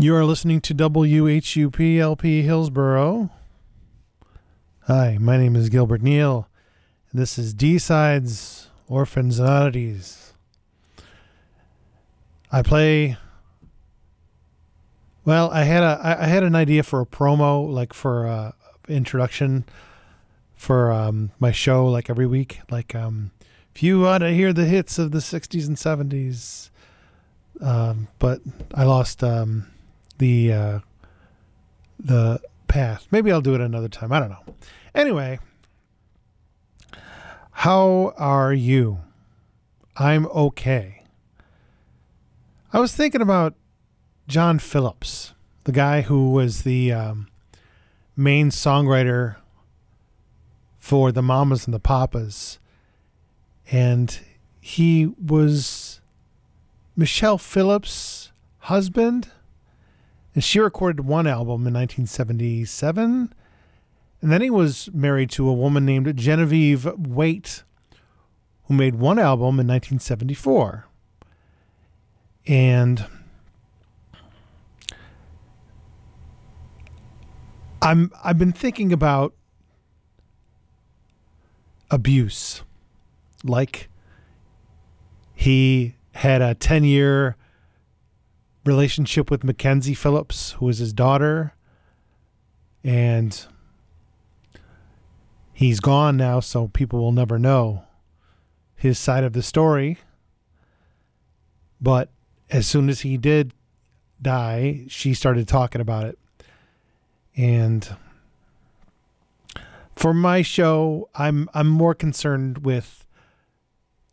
[0.00, 3.30] You are listening to WHUP LP Hillsboro.
[4.82, 6.48] Hi, my name is Gilbert Neal.
[7.12, 10.34] This is D Sides Orphans and Oddities.
[12.52, 13.16] I play.
[15.24, 18.54] Well, I had a I I had an idea for a promo, like for a
[18.86, 19.64] introduction
[20.54, 22.60] for um, my show, like every week.
[22.70, 23.32] Like, um,
[23.74, 26.70] if you want to hear the hits of the '60s and '70s,
[27.60, 28.40] um, but
[28.72, 29.66] I lost um,
[30.18, 30.78] the uh,
[31.98, 33.06] the path.
[33.10, 34.12] Maybe I'll do it another time.
[34.12, 34.54] I don't know.
[34.94, 35.38] Anyway,
[37.50, 39.00] how are you?
[39.96, 41.02] I'm okay.
[42.72, 43.54] I was thinking about
[44.28, 45.32] John Phillips,
[45.64, 47.28] the guy who was the um,
[48.16, 49.36] main songwriter
[50.78, 52.58] for the Mamas and the Papas,
[53.70, 54.20] and
[54.60, 56.00] he was
[56.94, 59.30] Michelle Phillips' husband,
[60.38, 63.34] and she recorded one album in 1977.
[64.22, 67.64] And then he was married to a woman named Genevieve Waite,
[68.66, 70.86] who made one album in 1974.
[72.46, 73.04] And
[77.82, 79.34] I'm I've been thinking about
[81.90, 82.62] abuse.
[83.42, 83.88] Like
[85.34, 87.34] he had a 10 year
[88.64, 91.54] relationship with Mackenzie Phillips, who was his daughter.
[92.84, 93.44] And
[95.52, 97.84] he's gone now, so people will never know
[98.76, 99.98] his side of the story.
[101.80, 102.10] But
[102.50, 103.52] as soon as he did
[104.20, 106.18] die, she started talking about it.
[107.36, 107.96] And
[109.94, 113.06] for my show, I'm I'm more concerned with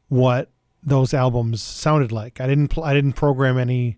[0.10, 0.50] what
[0.84, 2.40] those albums sounded like.
[2.42, 3.98] I didn't pl- I didn't program any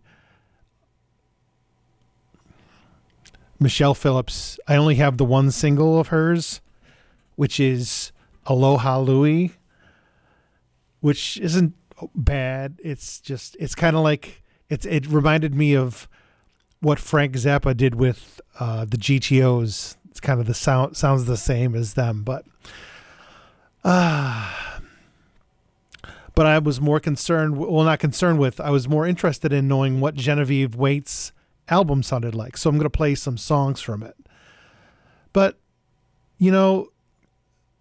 [3.59, 4.59] Michelle Phillips.
[4.67, 6.61] I only have the one single of hers,
[7.35, 8.11] which is
[8.45, 9.53] Aloha Louie,
[10.99, 11.73] which isn't
[12.15, 12.79] bad.
[12.83, 16.07] It's just it's kind of like it's it reminded me of
[16.79, 19.97] what Frank Zappa did with uh, the GTOs.
[20.09, 22.45] It's kind of the sound sounds the same as them, but
[23.83, 24.53] uh,
[26.35, 27.57] but I was more concerned.
[27.57, 28.59] Well, not concerned with.
[28.59, 31.31] I was more interested in knowing what Genevieve Waite's
[31.69, 32.57] album sounded like.
[32.57, 34.15] So I'm going to play some songs from it.
[35.33, 35.57] But
[36.37, 36.89] you know,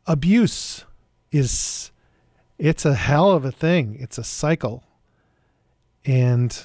[0.06, 0.84] abuse
[1.30, 1.90] is
[2.58, 3.96] it's a hell of a thing.
[4.00, 4.84] It's a cycle.
[6.04, 6.58] And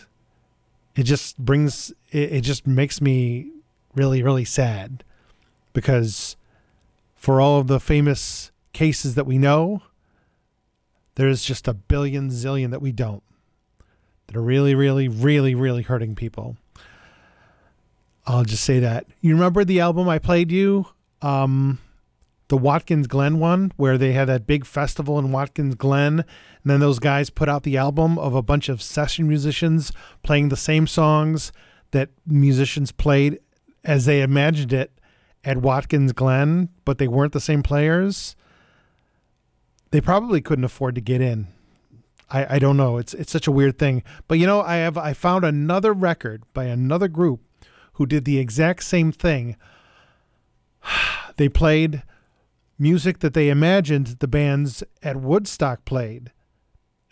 [0.95, 3.51] it just brings it, it just makes me
[3.95, 5.03] really really sad
[5.73, 6.35] because
[7.15, 9.81] for all of the famous cases that we know
[11.15, 13.23] there's just a billion zillion that we don't
[14.27, 16.55] that are really really really really hurting people
[18.25, 20.85] i'll just say that you remember the album i played you
[21.21, 21.79] um
[22.47, 26.25] the Watkins Glen one where they had that big festival in Watkins Glen and
[26.65, 30.57] then those guys put out the album of a bunch of session musicians playing the
[30.57, 31.53] same songs
[31.91, 33.39] that musicians played
[33.85, 34.91] as they imagined it
[35.43, 38.35] at Watkins Glen, but they weren't the same players.
[39.91, 41.47] They probably couldn't afford to get in.
[42.29, 42.97] I, I don't know.
[42.97, 44.03] It's it's such a weird thing.
[44.27, 47.41] But you know, I have I found another record by another group
[47.93, 49.55] who did the exact same thing.
[51.37, 52.03] They played
[52.77, 56.31] music that they imagined the bands at Woodstock played.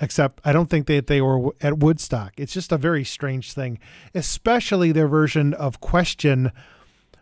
[0.02, 2.34] Except I don't think that they were at Woodstock.
[2.38, 3.80] It's just a very strange thing,
[4.14, 6.52] especially their version of Question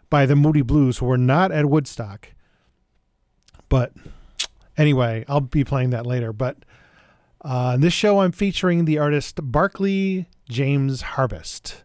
[0.10, 2.30] by the Moody Blues, who were not at Woodstock.
[3.70, 3.94] But
[4.78, 6.32] anyway, I'll be playing that later.
[6.32, 6.58] But
[7.42, 11.84] uh, in this show, I'm featuring the artist Barclay James Harvest.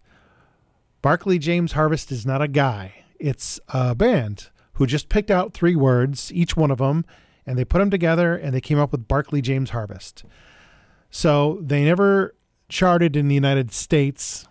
[1.02, 5.76] Barclay James Harvest is not a guy, it's a band who just picked out three
[5.76, 7.04] words, each one of them,
[7.44, 10.24] and they put them together and they came up with Barclay James Harvest.
[11.10, 12.34] So they never
[12.68, 14.46] charted in the United States.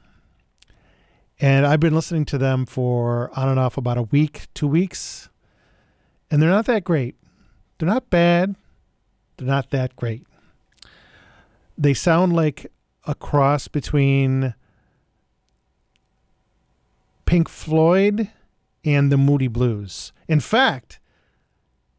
[1.40, 5.30] And I've been listening to them for on and off about a week, two weeks.
[6.30, 7.16] And they're not that great.
[7.80, 8.56] They're not bad.
[9.38, 10.24] They're not that great.
[11.78, 12.72] They sound like
[13.08, 14.54] a cross between
[17.32, 18.30] Pink Floyd
[18.84, 20.12] and the Moody Blues.
[20.28, 21.00] In fact,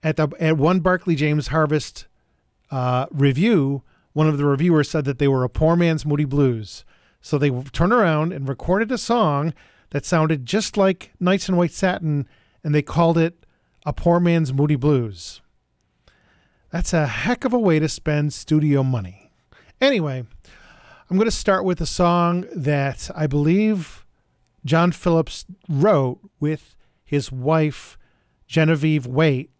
[0.02, 2.06] at the at one Barclay James Harvest
[2.70, 3.82] uh, review,
[4.12, 6.84] one of the reviewers said that they were a poor man's Moody Blues.
[7.22, 9.54] So they turned around and recorded a song
[9.88, 12.28] that sounded just like Nights in White Satin,
[12.62, 13.46] and they called it
[13.86, 15.40] a poor man's Moody Blues.
[16.68, 19.32] That's a heck of a way to spend studio money.
[19.80, 20.26] Anyway,
[21.08, 24.01] I'm going to start with a song that I believe
[24.64, 27.98] John Phillips wrote with his wife
[28.46, 29.50] Genevieve Waite,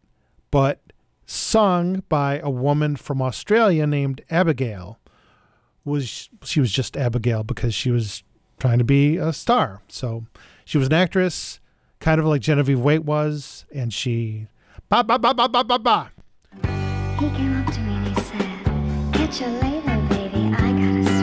[0.50, 0.80] but
[1.26, 4.98] sung by a woman from Australia named Abigail.
[5.84, 8.22] Was she was just Abigail because she was
[8.58, 9.82] trying to be a star.
[9.88, 10.26] So
[10.64, 11.58] she was an actress,
[11.98, 14.46] kind of like Genevieve Waite was, and she
[14.88, 16.10] ba ba ba ba ba ba ba.
[17.18, 20.54] He came up to me and he said, "Catch you later, baby.
[20.54, 21.21] I gotta."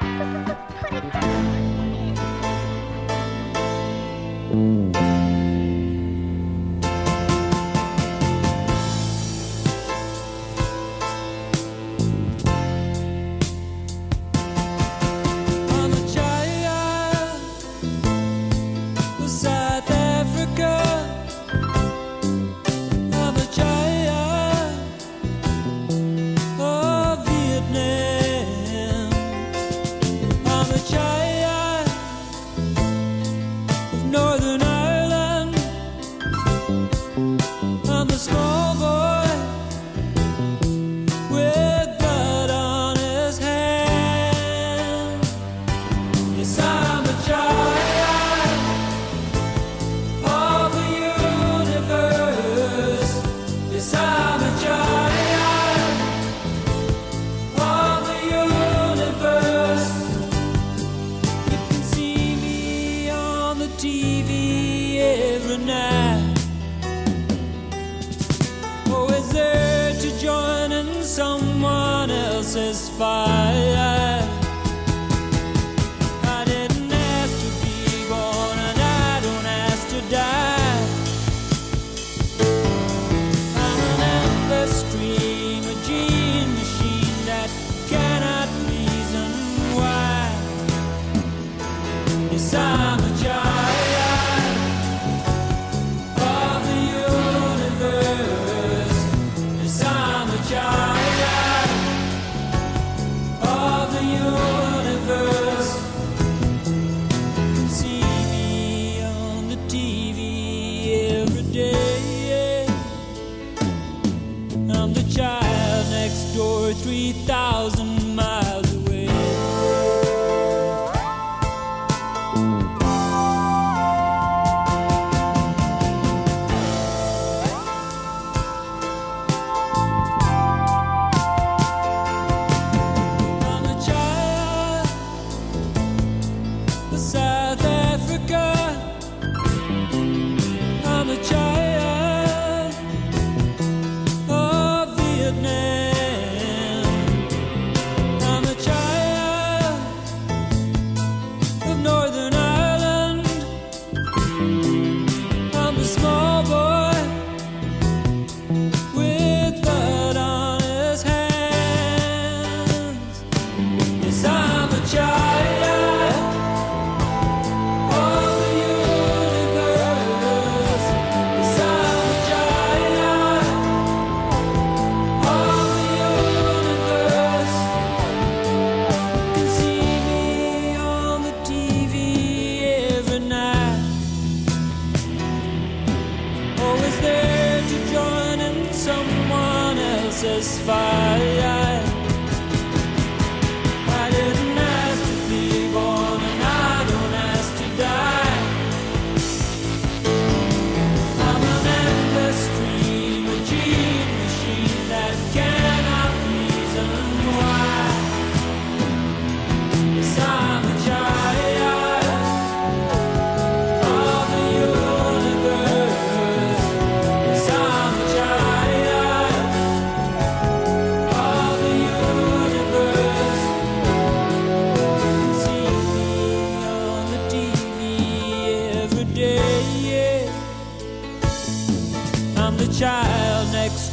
[0.00, 2.16] Put it down.
[4.50, 5.07] Mm.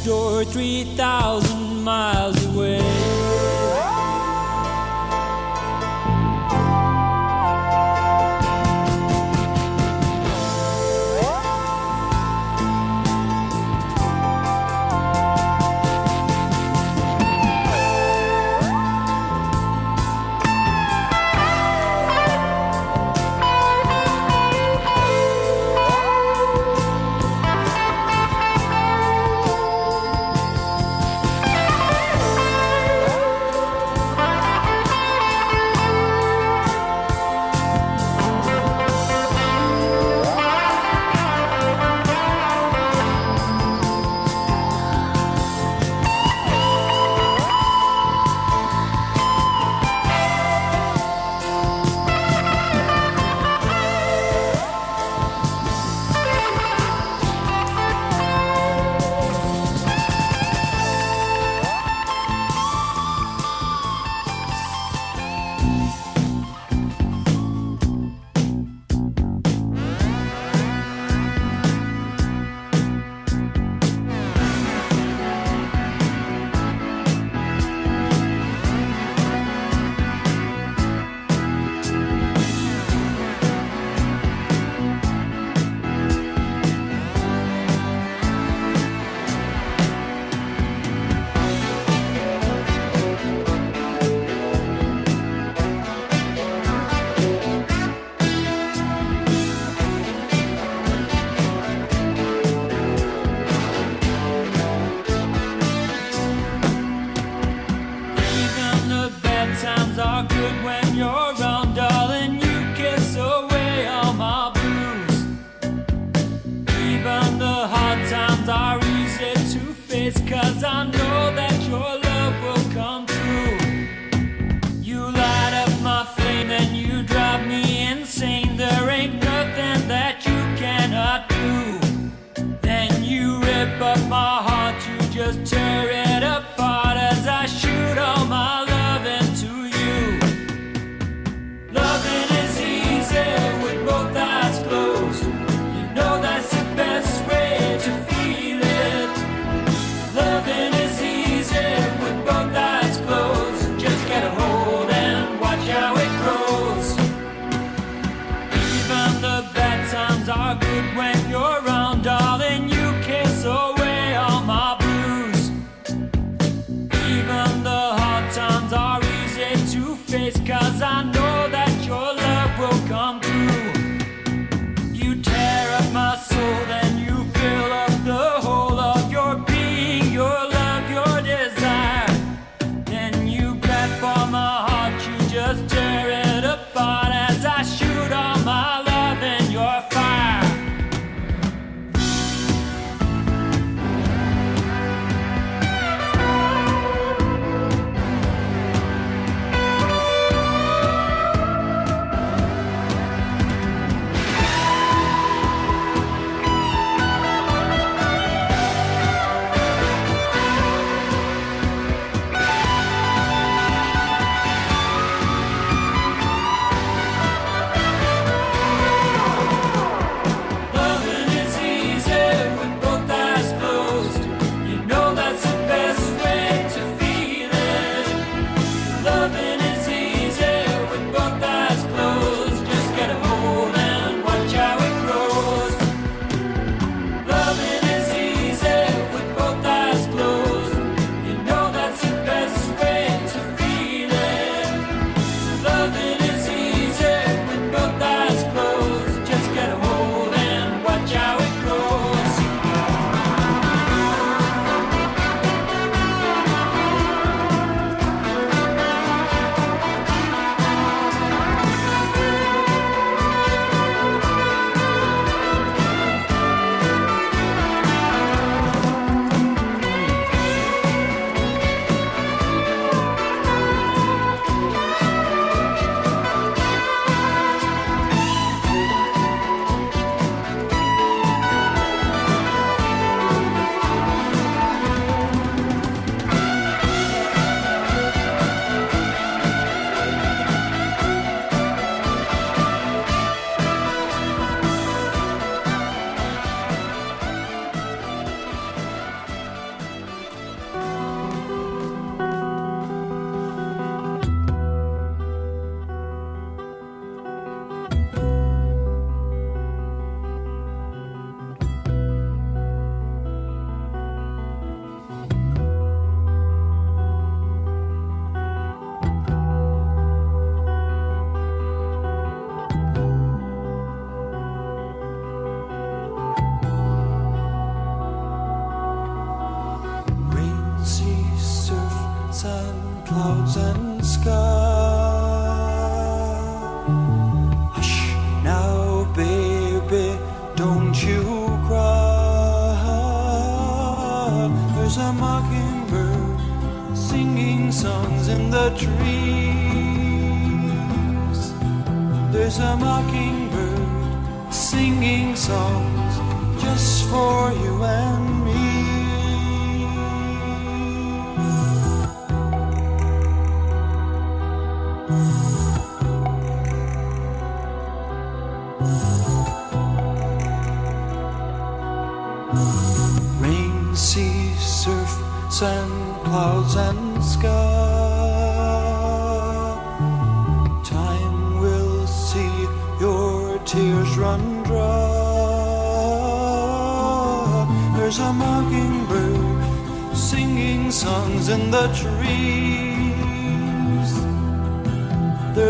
[0.06, 2.45] Door, three thousand miles away.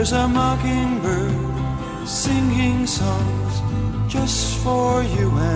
[0.08, 3.54] There's a mockingbird singing songs
[4.06, 5.55] just for you and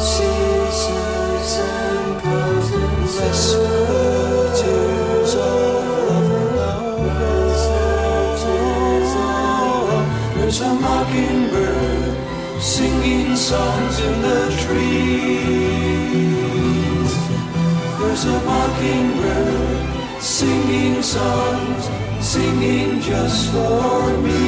[22.31, 24.40] singing just for me.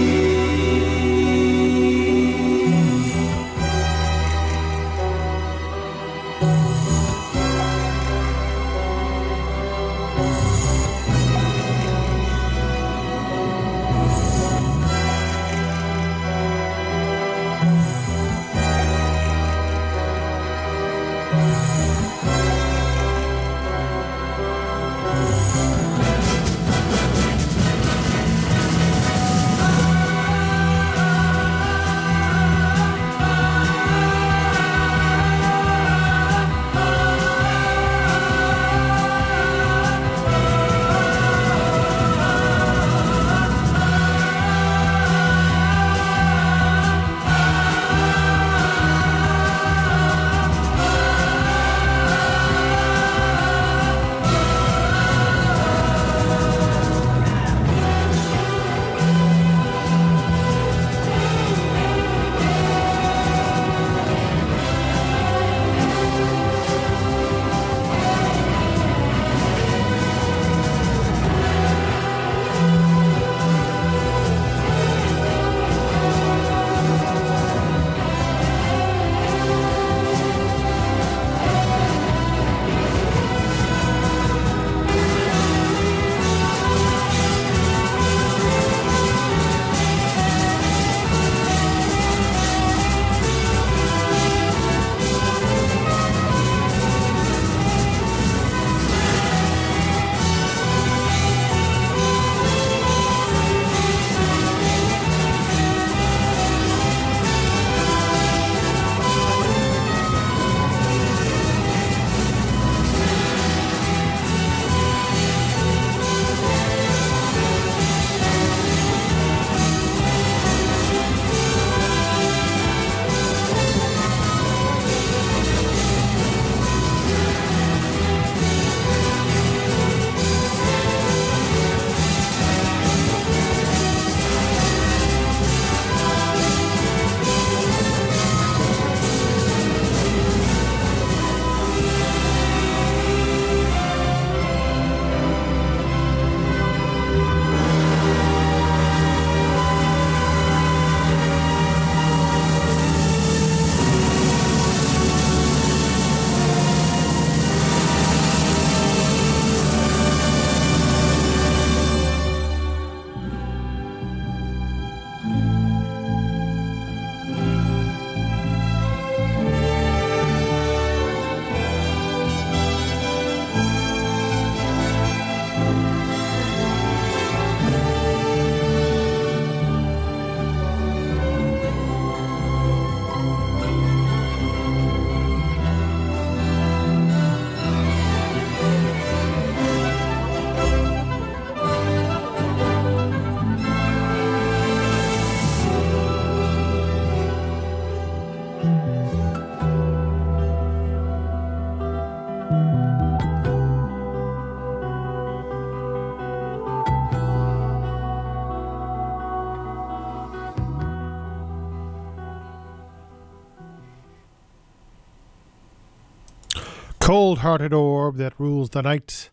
[217.13, 219.29] Cold hearted orb that rules the night.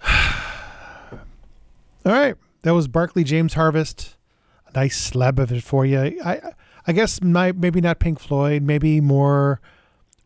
[0.08, 1.18] All
[2.04, 2.36] right.
[2.62, 4.14] That was Barclay James Harvest.
[4.68, 5.98] A nice slab of it for you.
[6.24, 6.52] I
[6.86, 9.60] I guess my, maybe not Pink Floyd, maybe more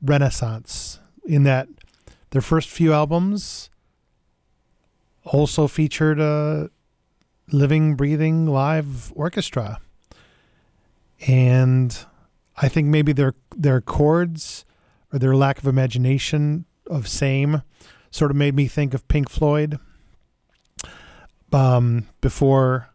[0.02, 1.66] Renaissance in that
[2.28, 3.70] their first few albums
[5.24, 6.68] also featured a
[7.50, 9.80] living, breathing live orchestra.
[11.26, 11.98] And
[12.58, 14.66] I think maybe their their chords
[15.12, 17.62] or their lack of imagination of same
[18.10, 19.78] sort of made me think of Pink Floyd
[21.52, 22.90] um, before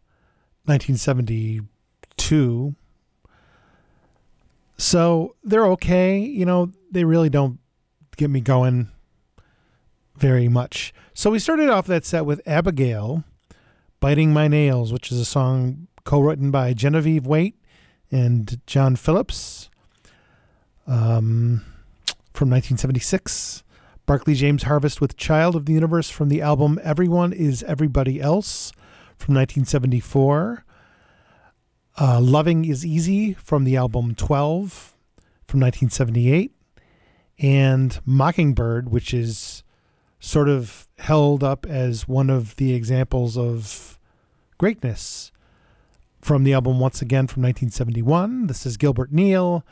[0.65, 2.75] 1972.
[4.77, 6.19] So they're okay.
[6.19, 7.59] You know, they really don't
[8.17, 8.89] get me going
[10.15, 10.93] very much.
[11.13, 13.23] So we started off that set with Abigail,
[13.99, 17.55] Biting My Nails, which is a song co written by Genevieve Waite
[18.11, 19.69] and John Phillips
[20.87, 21.63] um,
[22.33, 23.63] from 1976.
[24.05, 28.71] Barclay James Harvest with Child of the Universe from the album Everyone is Everybody Else
[29.17, 30.65] from 1974.
[32.01, 34.95] Uh, Loving is Easy from the album 12
[35.47, 36.51] from 1978.
[37.39, 39.63] And Mockingbird, which is
[40.19, 43.99] sort of held up as one of the examples of
[44.57, 45.31] greatness
[46.21, 48.47] from the album once again from 1971.
[48.47, 49.65] This is Gilbert Neal.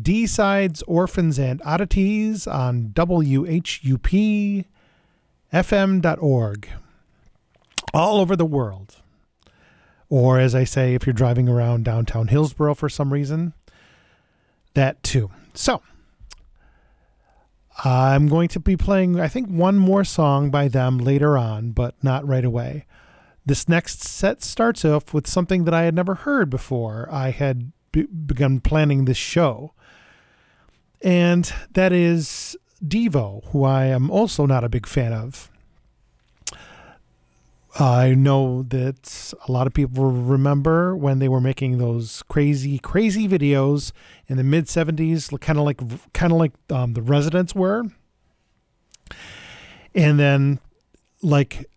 [0.00, 4.64] D sides, orphans, and oddities on WHUP
[5.52, 6.68] FM.org
[7.92, 8.96] all over the world.
[10.08, 13.54] Or, as I say, if you're driving around downtown Hillsboro for some reason,
[14.74, 15.30] that too.
[15.54, 15.82] So,
[17.82, 21.94] I'm going to be playing, I think, one more song by them later on, but
[22.02, 22.86] not right away.
[23.46, 27.08] This next set starts off with something that I had never heard before.
[27.10, 29.72] I had be- begun planning this show,
[31.04, 35.50] and that is Devo, who I am also not a big fan of.
[37.78, 43.28] I know that a lot of people remember when they were making those crazy, crazy
[43.28, 43.92] videos
[44.28, 47.84] in the mid '70s, kind of like, kind of like um, the Residents were,
[49.94, 50.60] and then
[51.20, 51.68] like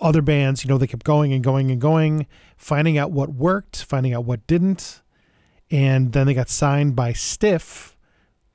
[0.00, 3.82] other bands, you know, they kept going and going and going, finding out what worked,
[3.82, 5.02] finding out what didn't,
[5.70, 7.93] and then they got signed by Stiff,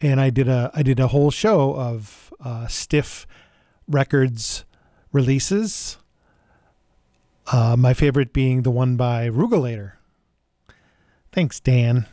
[0.01, 3.27] and I did a I did a whole show of uh, Stiff
[3.87, 4.65] Records
[5.11, 5.97] releases.
[7.51, 9.93] Uh, my favorite being the one by Rugulator.
[11.31, 12.05] Thanks, Dan,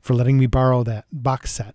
[0.00, 1.74] for letting me borrow that box set.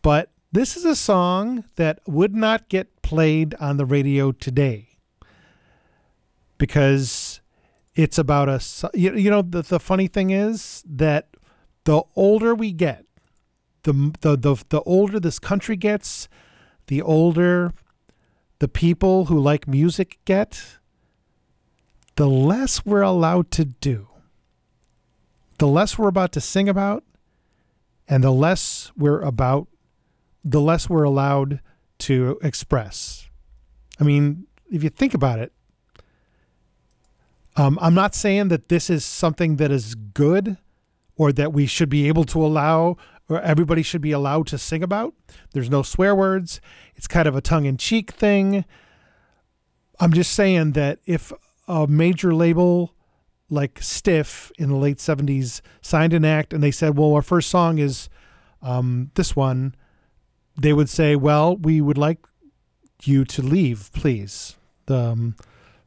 [0.00, 4.88] But this is a song that would not get played on the radio today
[6.56, 7.40] because
[7.94, 8.90] it's about a.
[8.94, 11.28] You, you know, the, the funny thing is that
[11.84, 13.04] the older we get,
[13.82, 16.28] the, the the the older this country gets,
[16.86, 17.72] the older
[18.58, 20.78] the people who like music get,
[22.16, 24.08] the less we're allowed to do.
[25.58, 27.04] The less we're about to sing about,
[28.08, 29.68] and the less we're about,
[30.44, 31.60] the less we're allowed
[32.00, 33.28] to express.
[34.00, 35.52] I mean, if you think about it,
[37.56, 40.58] um, I'm not saying that this is something that is good
[41.16, 42.96] or that we should be able to allow
[43.30, 45.14] everybody should be allowed to sing about.
[45.52, 46.60] There's no swear words.
[46.96, 48.64] It's kind of a tongue in cheek thing.
[50.00, 51.32] I'm just saying that if
[51.66, 52.94] a major label
[53.50, 57.50] like Stiff in the late 70s signed an act and they said, well, our first
[57.50, 58.08] song is
[58.62, 59.74] um, this one,
[60.60, 62.26] they would say, well, we would like
[63.02, 64.56] you to leave, please.
[64.86, 65.36] The, um,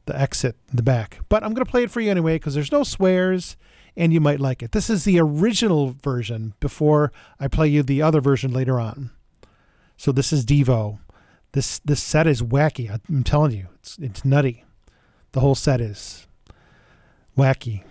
[0.06, 1.20] the exit in the back.
[1.28, 3.56] But I'm going to play it for you anyway because there's no swears
[3.96, 4.72] and you might like it.
[4.72, 9.10] This is the original version before I play you the other version later on.
[9.96, 10.98] So this is Devo.
[11.52, 12.98] This this set is wacky.
[13.08, 14.64] I'm telling you, it's it's nutty.
[15.32, 16.26] The whole set is
[17.36, 17.82] wacky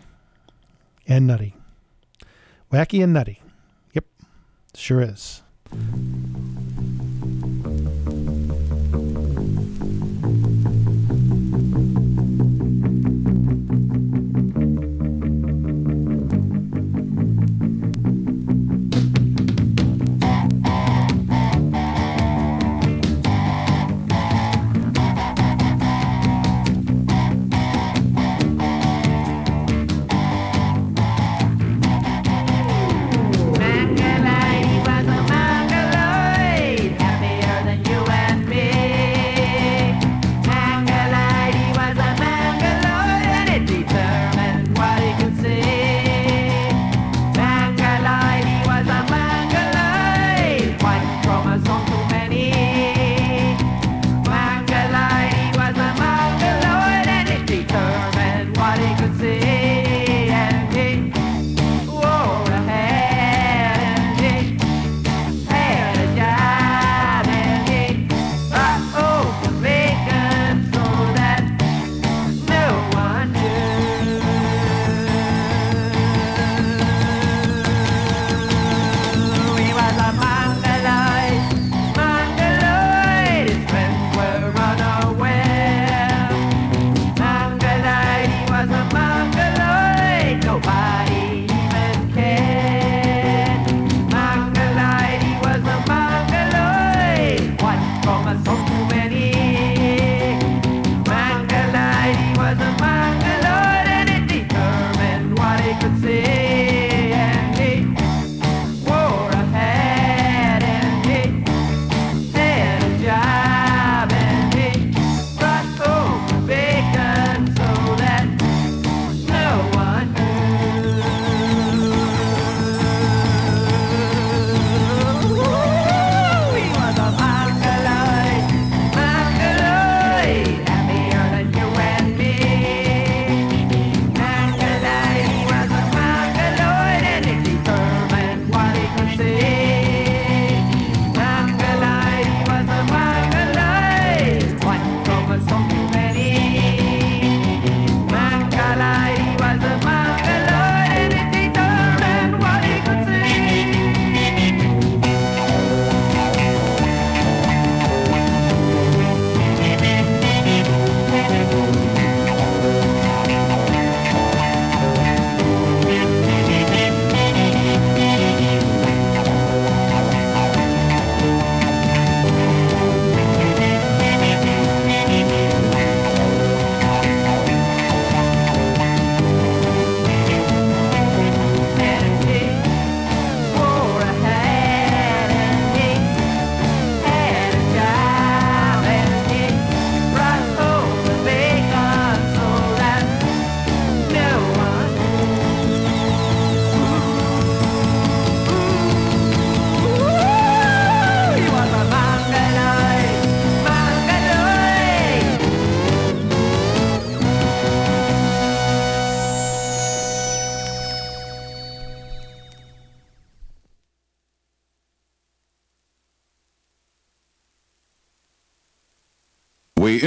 [1.07, 1.55] and nutty.
[2.71, 3.41] Wacky and nutty.
[3.93, 4.05] Yep,
[4.75, 5.41] sure is.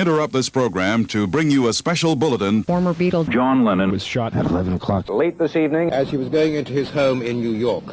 [0.04, 2.62] interrupt this program to bring you a special bulletin.
[2.64, 6.28] Former Beatle John Lennon was shot at 11 o'clock late this evening as he was
[6.28, 7.84] going into his home in New York.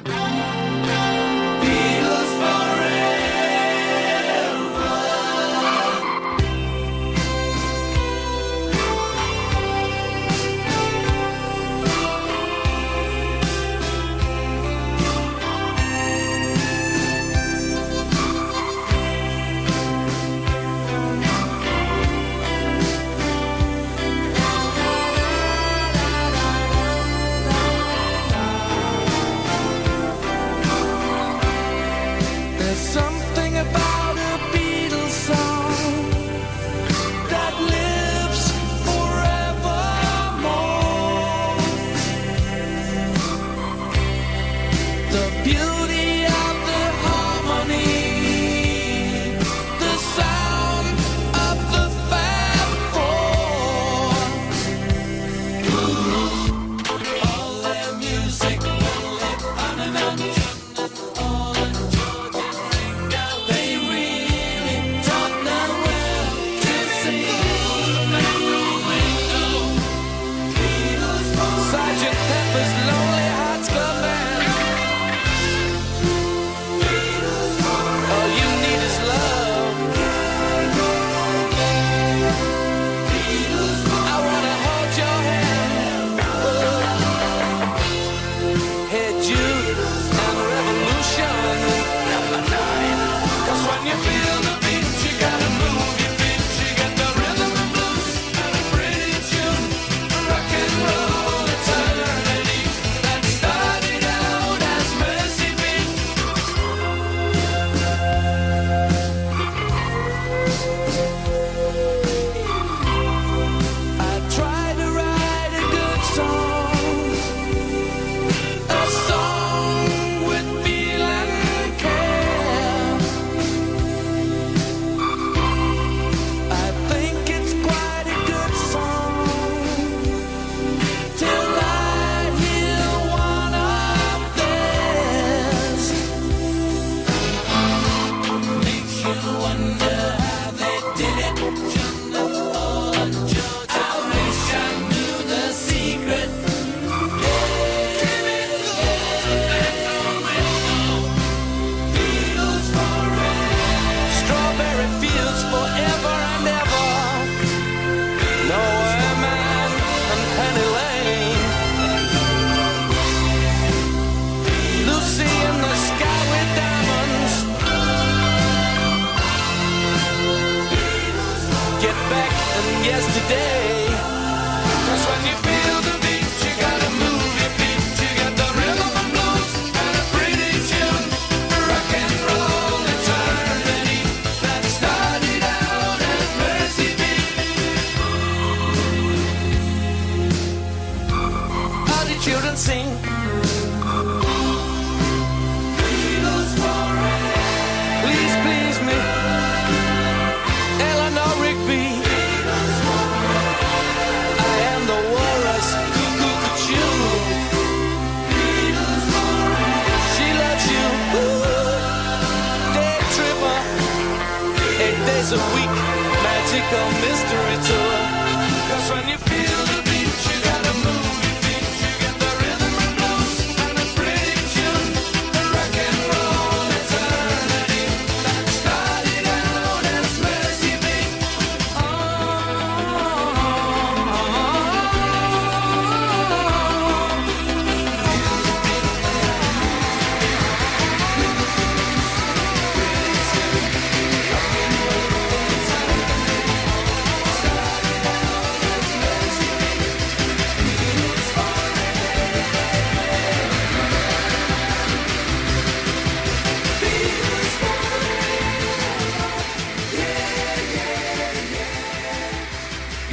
[172.92, 173.61] yesterday.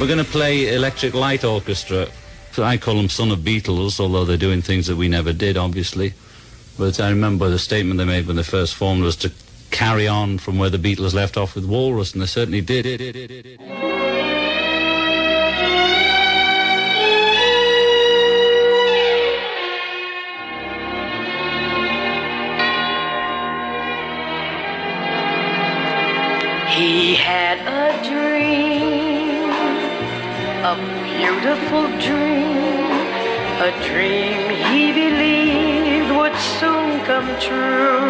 [0.09, 2.07] going to play Electric Light Orchestra.
[2.53, 5.55] So I call them Son of Beatles, although they're doing things that we never did,
[5.55, 6.13] obviously.
[6.79, 9.31] But I remember the statement they made when they first formed was to
[9.69, 13.58] carry on from where the Beatles left off with Walrus, and they certainly did.
[31.41, 32.91] wonderful dream,
[33.61, 38.09] a dream he believed would soon come true.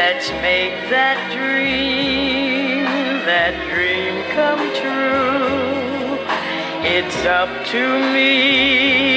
[0.00, 2.84] Let's make that dream,
[3.26, 6.16] that dream come true.
[6.88, 9.13] It's up to me.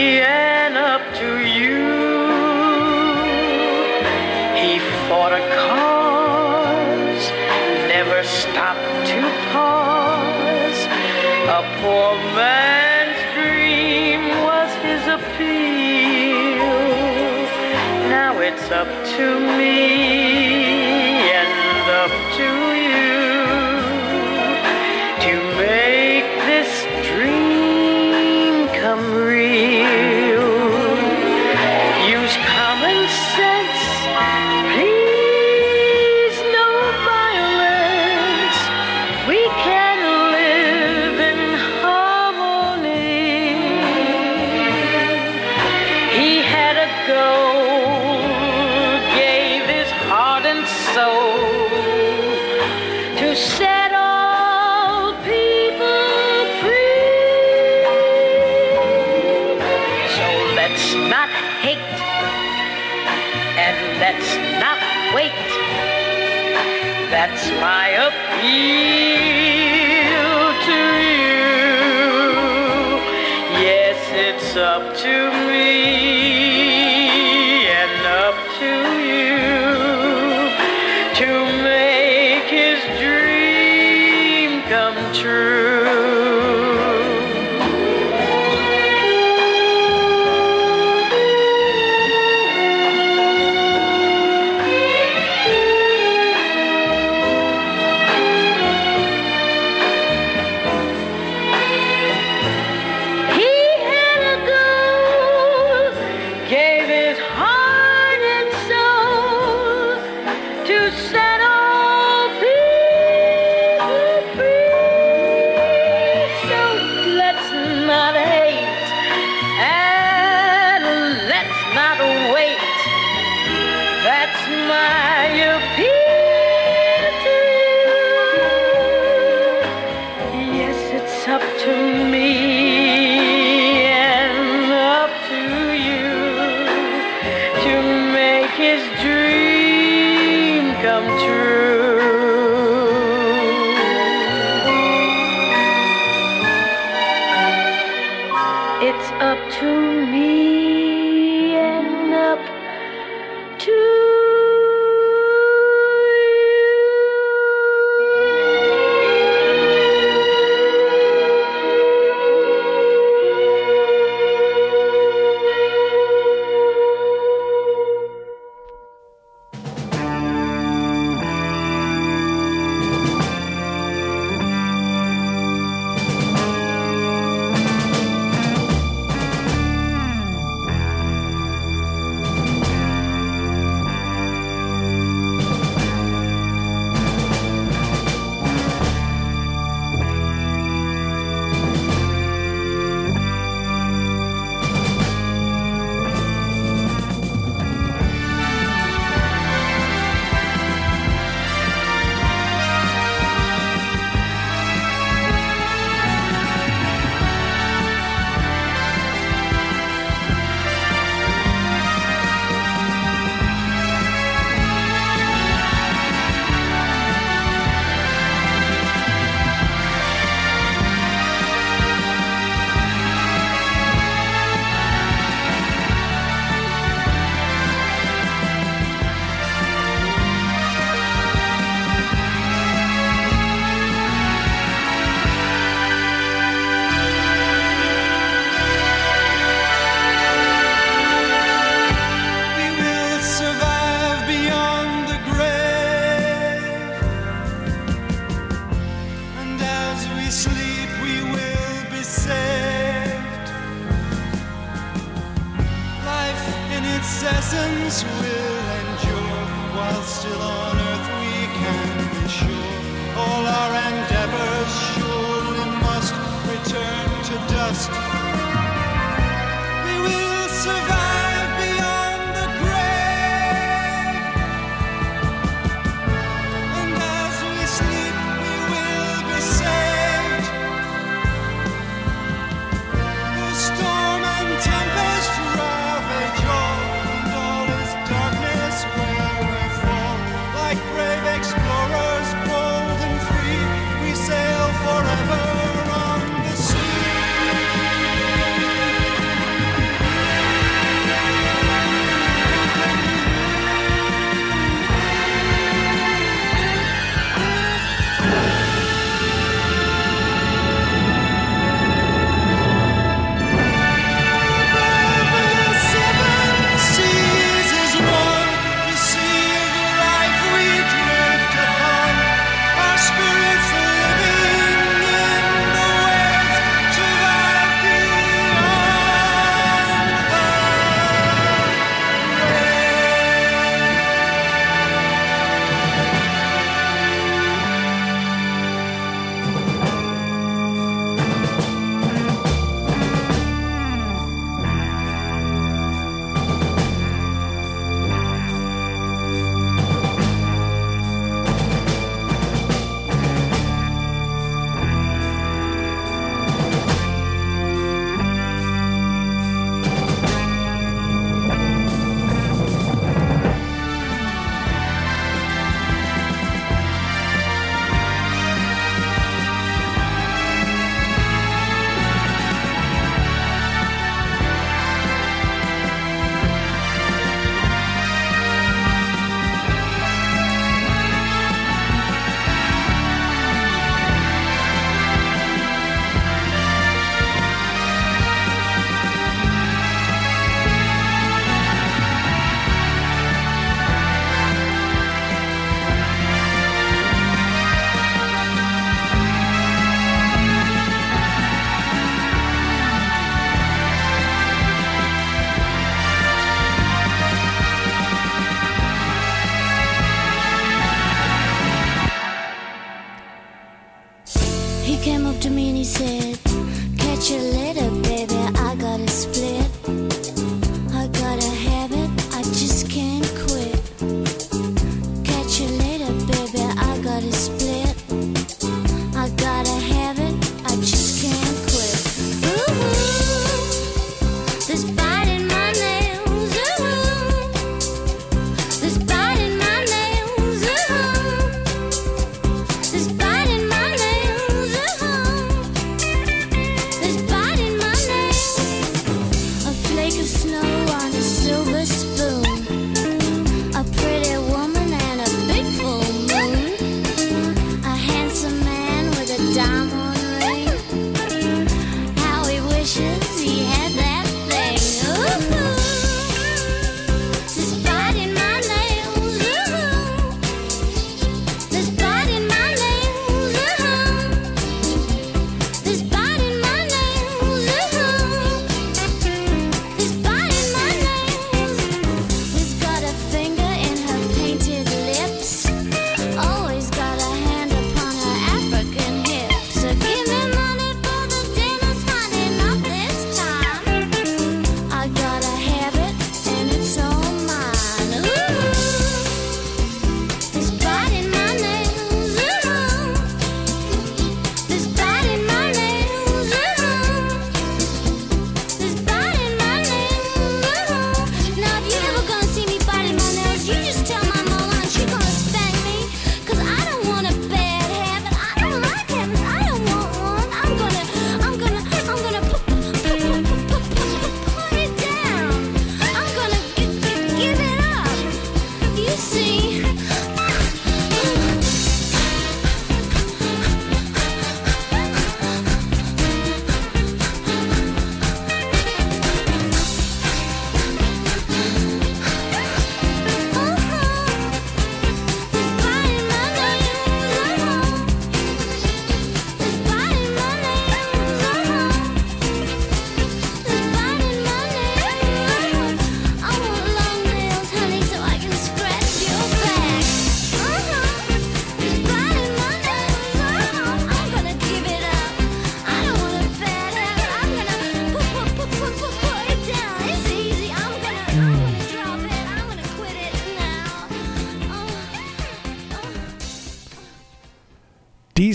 [11.82, 16.68] poor man's dream was his appeal.
[18.10, 20.27] Now it's up to me.
[81.18, 81.97] to me.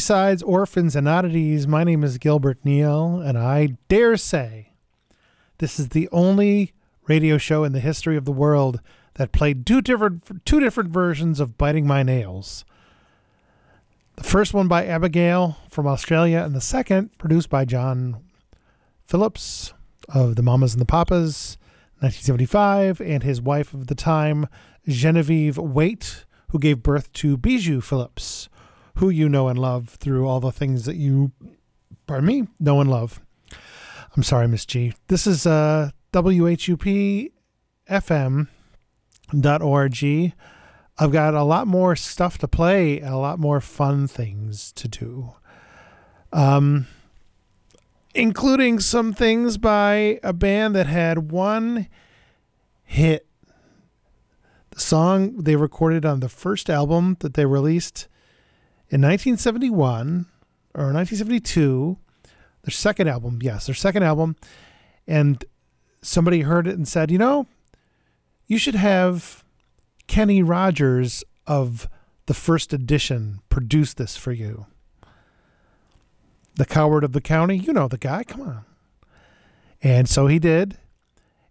[0.02, 1.68] D sides, orphans, and oddities.
[1.68, 4.72] My name is Gilbert Neal, and I dare say
[5.58, 6.72] this is the only
[7.06, 8.80] radio show in the history of the world
[9.14, 12.64] that played two different two different versions of "Biting My Nails."
[14.16, 18.24] The first one by Abigail from Australia, and the second produced by John
[19.06, 19.72] Phillips
[20.08, 21.58] of the Mamas and the Papas,
[22.00, 24.48] 1975, and his wife of the time,
[24.84, 28.48] Genevieve Waite, who gave birth to Bijou Phillips,
[28.96, 31.32] who you know and love through all the things that you,
[32.06, 33.20] pardon me, know and love.
[34.16, 34.92] I'm sorry, Miss G.
[35.08, 37.32] This is uh, WHUP
[37.88, 38.46] FM.org.
[40.98, 45.32] I've got a lot more stuff to play, a lot more fun things to do.
[46.32, 46.86] Um,
[48.14, 51.88] including some things by a band that had one
[52.84, 53.26] hit.
[54.70, 58.08] The song they recorded on the first album that they released
[58.92, 60.26] in 1971
[60.74, 61.98] or 1972.
[62.62, 64.36] Their second album, yes, their second album.
[65.06, 65.44] And
[66.02, 67.48] somebody heard it and said, you know,
[68.46, 69.42] you should have
[70.06, 71.88] Kenny Rogers of
[72.26, 74.66] the first edition produce this for you.
[76.54, 78.64] The coward of the county, you know the guy, come on.
[79.82, 80.76] And so he did.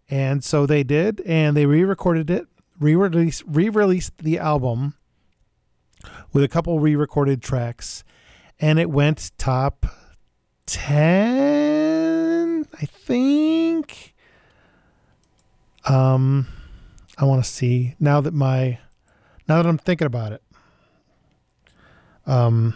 [0.10, 2.46] And so they did, and they re-recorded it,
[2.80, 4.94] re-released re-released the album
[6.34, 8.04] with a couple re-recorded tracks,
[8.60, 9.86] and it went top
[10.66, 14.14] ten, I think.
[15.86, 16.48] Um,
[17.18, 18.80] I want to see now that my
[19.48, 20.42] now that I'm thinking about it.
[22.26, 22.76] Um,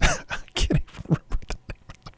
[0.00, 0.16] I
[0.54, 2.16] can't even remember the name of the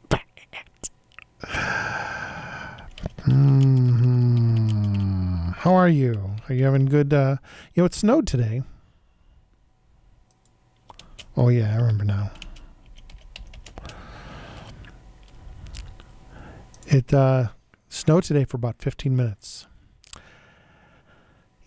[3.27, 3.27] band.
[3.27, 5.53] Mhm.
[5.55, 6.35] How are you?
[6.47, 7.13] Are you having good?
[7.13, 7.37] Uh,
[7.73, 8.61] you know, it snowed today.
[11.39, 12.31] Oh yeah, I remember now.
[16.87, 17.49] It uh,
[17.89, 19.67] snowed today for about 15 minutes.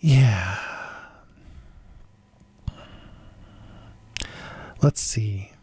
[0.01, 0.57] Yeah.
[4.81, 5.53] Let's see.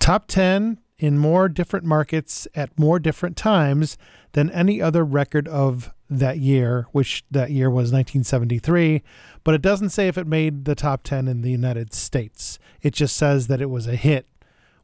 [0.00, 3.96] Top 10 in more different markets at more different times
[4.32, 9.02] than any other record of that year, which that year was 1973.
[9.44, 12.58] But it doesn't say if it made the top 10 in the United States.
[12.82, 14.26] It just says that it was a hit,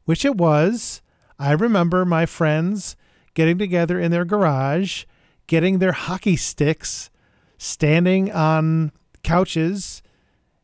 [0.05, 1.01] which it was.
[1.37, 2.95] I remember my friends
[3.33, 5.03] getting together in their garage,
[5.45, 7.11] getting their hockey sticks,
[7.57, 8.91] standing on
[9.23, 10.01] couches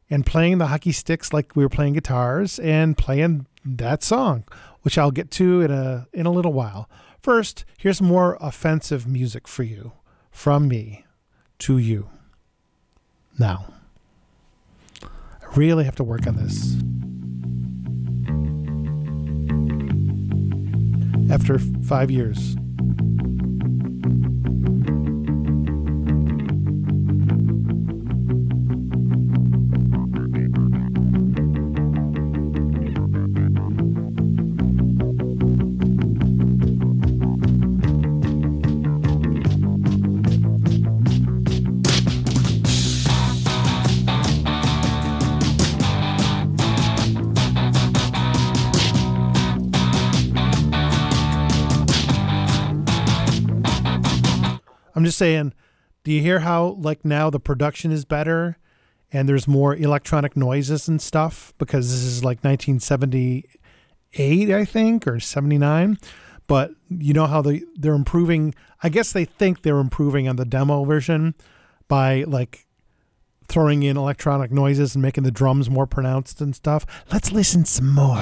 [0.09, 4.45] and playing the hockey sticks like we were playing guitars and playing that song,
[4.81, 6.89] which I'll get to in a in a little while.
[7.21, 9.93] First, here's more offensive music for you
[10.33, 11.05] from me
[11.59, 12.09] to you.
[13.39, 13.67] Now,
[15.01, 15.07] I
[15.55, 16.75] really have to work on this.
[21.31, 22.57] After 5 years.
[55.13, 55.53] Just saying,
[56.03, 58.57] do you hear how like now the production is better
[59.11, 65.19] and there's more electronic noises and stuff because this is like 1978 I think or
[65.19, 65.99] 79
[66.47, 70.45] but you know how they they're improving I guess they think they're improving on the
[70.45, 71.35] demo version
[71.87, 72.65] by like
[73.47, 76.87] throwing in electronic noises and making the drums more pronounced and stuff.
[77.11, 78.17] Let's listen some more.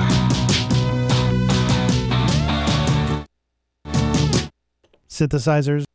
[5.08, 5.86] Synthesizers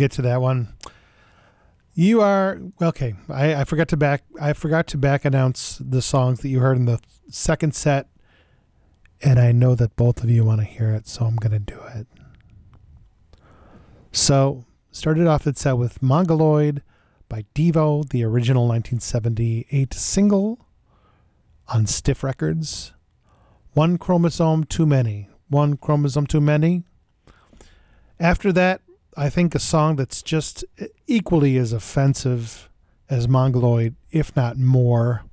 [0.00, 0.74] get to that one.
[1.94, 3.14] You are okay.
[3.28, 4.24] I, I forgot to back.
[4.40, 8.08] I forgot to back announce the songs that you heard in the second set,
[9.22, 11.78] and I know that both of you want to hear it, so I'm gonna do
[11.94, 12.06] it.
[14.12, 16.82] So started off the set with Mongoloid
[17.28, 20.66] by Devo, the original 1978 single
[21.68, 22.92] on Stiff Records.
[23.74, 25.28] One chromosome too many.
[25.48, 26.84] One chromosome too many.
[28.18, 28.80] After that,
[29.16, 30.64] I think a song that's just
[31.06, 32.68] equally as offensive
[33.08, 35.24] as Mongoloid, if not more.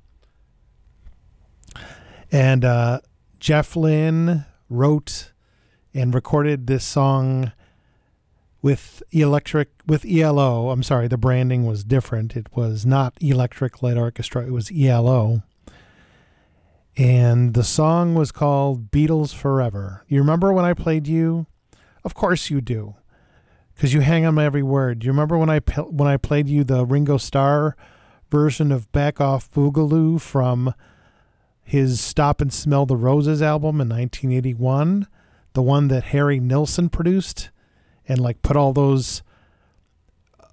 [2.30, 3.00] And uh,
[3.38, 5.32] Jeff Lynne wrote
[5.94, 7.52] and recorded this song
[8.60, 10.70] with electric with ELO.
[10.70, 12.36] I'm sorry, the branding was different.
[12.36, 14.44] It was not Electric Light Orchestra.
[14.44, 15.42] It was ELO.
[16.96, 20.04] And the song was called Beatles Forever.
[20.08, 21.46] You remember when I played you?
[22.04, 22.96] Of course you do
[23.78, 24.98] because you hang on my every word.
[24.98, 27.76] Do you remember when I when I played you the Ringo Starr
[28.28, 30.74] version of "Back Off Boogaloo" from
[31.62, 35.06] his "Stop and Smell the Roses" album in 1981,
[35.52, 37.50] the one that Harry Nilsson produced
[38.08, 39.22] and like put all those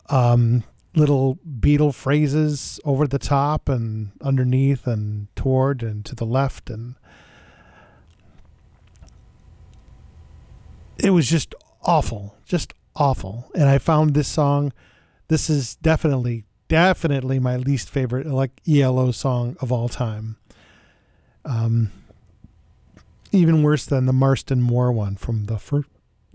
[0.09, 0.63] um,
[0.93, 6.93] little Beatle phrases over the top and underneath and toward and to the left and
[10.99, 13.49] it was just awful, just awful.
[13.55, 14.73] And I found this song.
[15.27, 20.37] This is definitely, definitely my least favorite like ELO song of all time.
[21.43, 21.91] Um,
[23.31, 25.89] even worse than the Marston Moor one from the first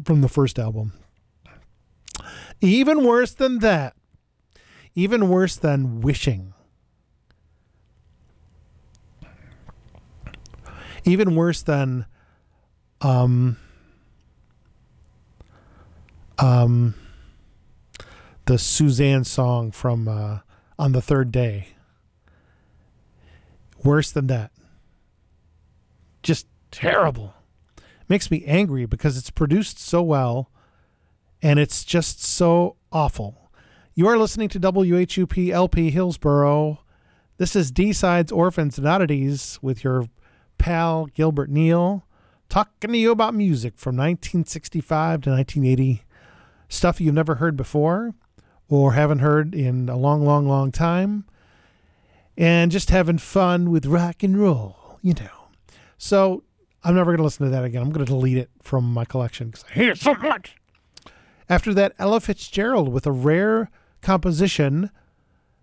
[0.04, 0.92] from the first album.
[2.61, 3.94] Even worse than that.
[4.94, 6.52] Even worse than wishing.
[11.04, 12.06] Even worse than
[13.00, 13.56] um
[16.41, 16.95] um
[18.47, 20.38] the Suzanne song from uh,
[20.78, 21.68] on the third day.
[23.84, 24.51] Worse than that.
[26.22, 27.34] Just terrible.
[28.09, 30.51] Makes me angry because it's produced so well
[31.41, 33.51] and it's just so awful.
[33.95, 36.80] You are listening to WHUP LP Hillsborough.
[37.38, 40.07] This is D Sides Orphans and Oddities with your
[40.59, 42.05] pal Gilbert Neal
[42.49, 46.03] talking to you about music from 1965 to 1980
[46.70, 48.14] stuff you've never heard before
[48.68, 51.26] or haven't heard in a long, long, long time,
[52.38, 55.48] and just having fun with rock and roll, you know.
[55.98, 56.44] So
[56.82, 57.82] I'm never going to listen to that again.
[57.82, 60.56] I'm going to delete it from my collection because I hate it so much.
[61.48, 63.68] After that, Ella Fitzgerald with a rare
[64.00, 64.90] composition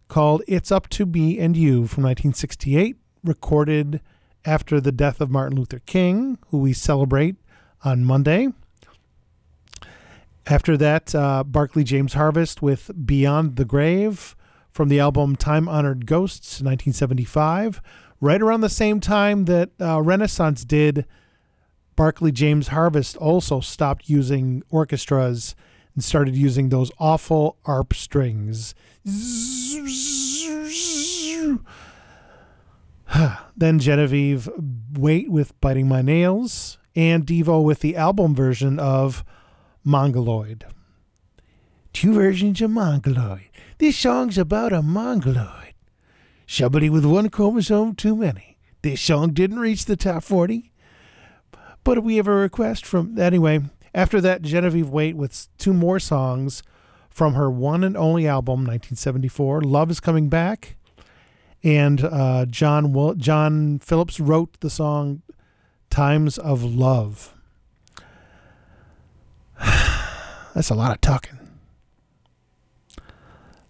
[0.10, 4.02] called It's Up to Me and You from 1968, recorded
[4.46, 7.38] after the death of Martin Luther King, who we celebrate
[7.84, 8.50] on Monday.
[10.50, 14.34] After that, uh, Barclay James Harvest with Beyond the Grave
[14.72, 17.82] from the album Time Honored Ghosts, 1975.
[18.22, 21.06] Right around the same time that uh, Renaissance did,
[21.98, 25.54] Barclay James Harvest also stopped using orchestras
[25.96, 28.74] and started using those awful arp strings.
[33.58, 34.48] then Genevieve
[34.94, 39.26] Waite with Biting My Nails, and Devo with the album version of
[39.88, 40.66] Mongoloid.
[41.94, 43.48] Two versions of Mongoloid.
[43.78, 45.74] This song's about a Mongoloid.
[46.46, 48.58] Somebody with one chromosome too many.
[48.82, 50.74] This song didn't reach the top 40.
[51.86, 53.18] But we have a request from.
[53.18, 53.62] Anyway,
[53.96, 56.64] after that, Genevieve Waite with two more songs
[57.10, 60.76] from her one and only album, 1974, Love is Coming Back.
[61.64, 65.22] And uh, John, Will- John Phillips wrote the song
[65.90, 67.37] Times of Love.
[70.54, 71.38] That's a lot of talking.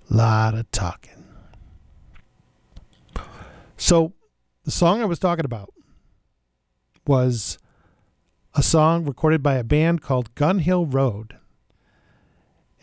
[0.10, 1.26] Lot of talking.
[3.76, 4.14] So,
[4.64, 5.74] the song I was talking about
[7.06, 7.58] was
[8.54, 11.38] a song recorded by a band called Gun Hill Road.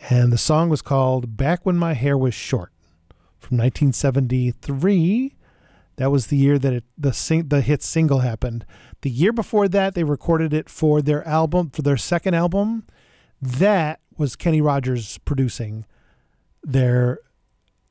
[0.09, 2.71] And the song was called Back When My Hair Was Short
[3.39, 5.35] from 1973.
[5.97, 8.65] That was the year that it, the sing, the hit single happened.
[9.01, 12.85] The year before that, they recorded it for their album, for their second album.
[13.41, 15.85] That was Kenny Rogers producing.
[16.63, 17.19] Their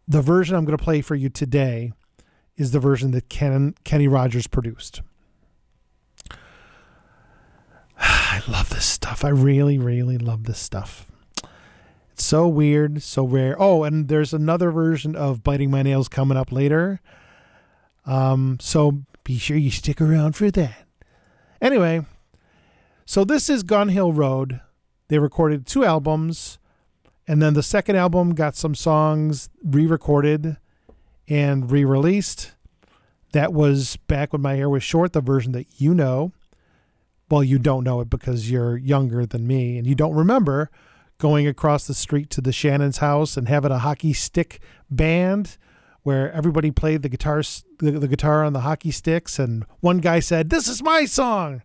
[0.07, 1.93] the version I'm going to play for you today
[2.57, 5.03] is the version that Ken, Kenny Rogers produced.
[7.99, 9.25] I love this stuff.
[9.25, 11.11] I really, really love this stuff.
[12.13, 13.57] It's so weird, so rare.
[13.59, 17.01] Oh, and there's another version of Biting My Nails coming up later.
[18.07, 20.87] Um, so be sure you stick around for that.
[21.61, 22.05] Anyway,
[23.07, 24.61] so this is Gun Hill Road.
[25.09, 26.59] They recorded two albums,
[27.27, 30.57] and then the second album got some songs re recorded
[31.29, 32.53] and re released.
[33.33, 36.33] That was back when my hair was short, the version that you know.
[37.31, 40.71] Well, you don't know it because you're younger than me and you don't remember
[41.19, 45.57] going across the street to the Shannon's house and having a hockey stick band
[46.03, 47.43] where everybody played the guitar
[47.79, 51.63] the, the guitar on the hockey sticks and one guy said, "This is my song."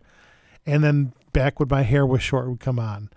[0.66, 3.10] And then back when my hair was short would come on.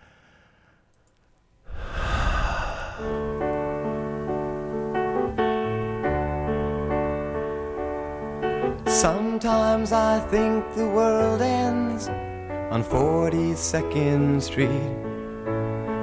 [8.94, 12.08] Sometimes I think the world ends
[12.70, 14.70] on 42nd Street,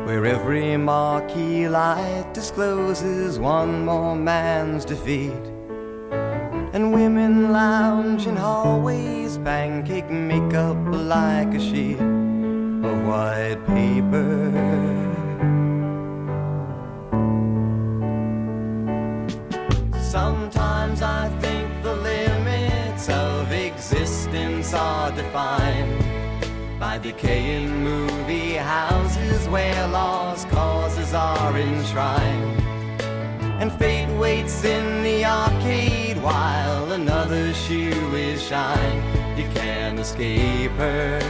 [0.07, 5.45] where every marquee light discloses one more man's defeat.
[6.73, 15.00] And women lounge in hallways, pancake makeup like a sheet of white paper.
[26.91, 32.61] by decaying movie houses where lost causes are enshrined.
[33.61, 39.05] And fate waits in the arcade while another shoe is shined.
[39.39, 41.21] You can't escape her.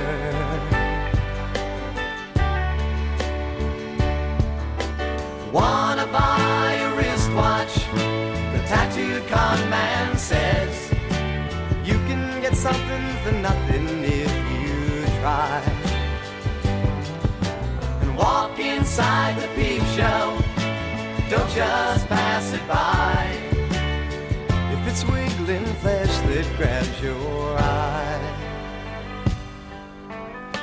[5.53, 7.75] Wanna buy a wristwatch?
[8.55, 10.91] The tattooed con man says
[11.85, 13.71] you can get something for nothing.
[18.03, 20.37] And walk inside the peep show.
[21.31, 23.29] Don't just pass it by.
[24.75, 28.21] If it's wiggling flesh that grabs your eye.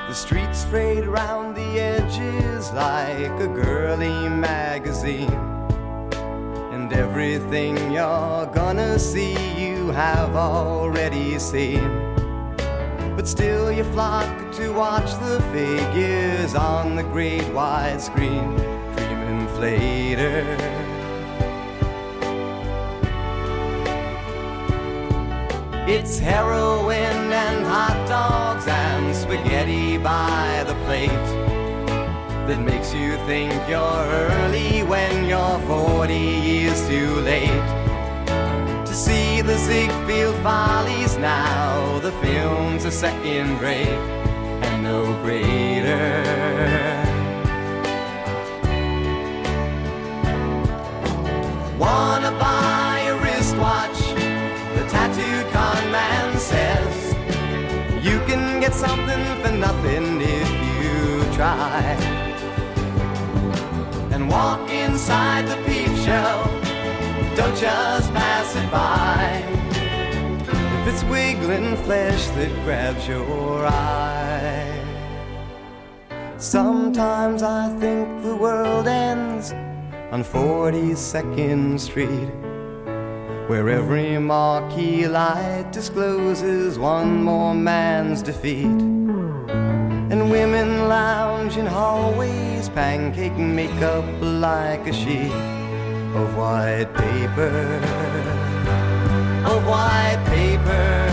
[0.09, 5.31] The streets frayed around the edges like a girly magazine.
[6.73, 12.26] And everything you're gonna see, you have already seen.
[13.17, 18.55] But still, you flock to watch the figures on the great widescreen,
[18.95, 20.45] dream inflator.
[25.89, 31.09] It's heroin and hot dogs and spaghetti by the plate
[32.45, 37.86] that makes you think you're early when you're 40 years too late.
[38.97, 44.01] See the Ziegfeld follies now, the films a second rate
[44.65, 46.23] and no greater.
[51.77, 53.99] Wanna buy a wristwatch?
[54.75, 57.13] The tattooed con man says
[58.03, 60.49] you can get something for nothing if
[60.81, 61.83] you try.
[64.11, 66.49] And walk inside the peep show.
[67.35, 68.36] Don't just pass
[70.87, 74.83] it's wiggling flesh that grabs your eye.
[76.37, 79.51] Sometimes I think the world ends
[80.11, 82.29] on 42nd Street,
[83.49, 88.81] where every marquee light discloses one more man's defeat.
[90.11, 95.33] And women lounge in hallways, pancake makeup like a sheet
[96.15, 98.46] of white paper,
[99.47, 101.06] of white paper,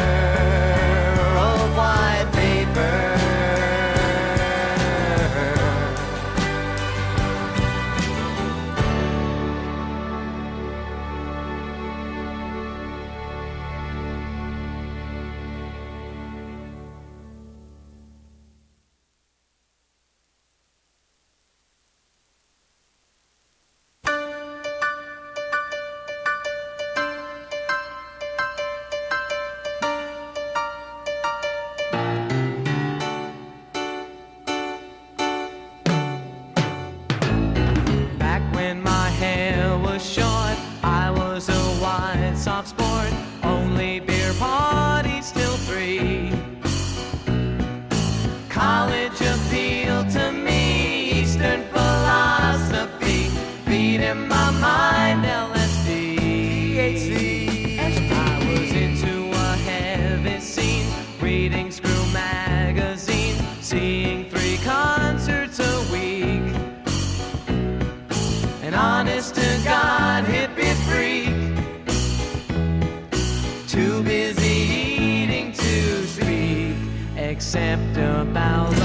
[77.54, 78.83] except about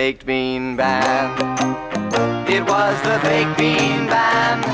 [0.00, 1.38] Baked Bean Band.
[2.48, 4.64] It was the Baked Bean Band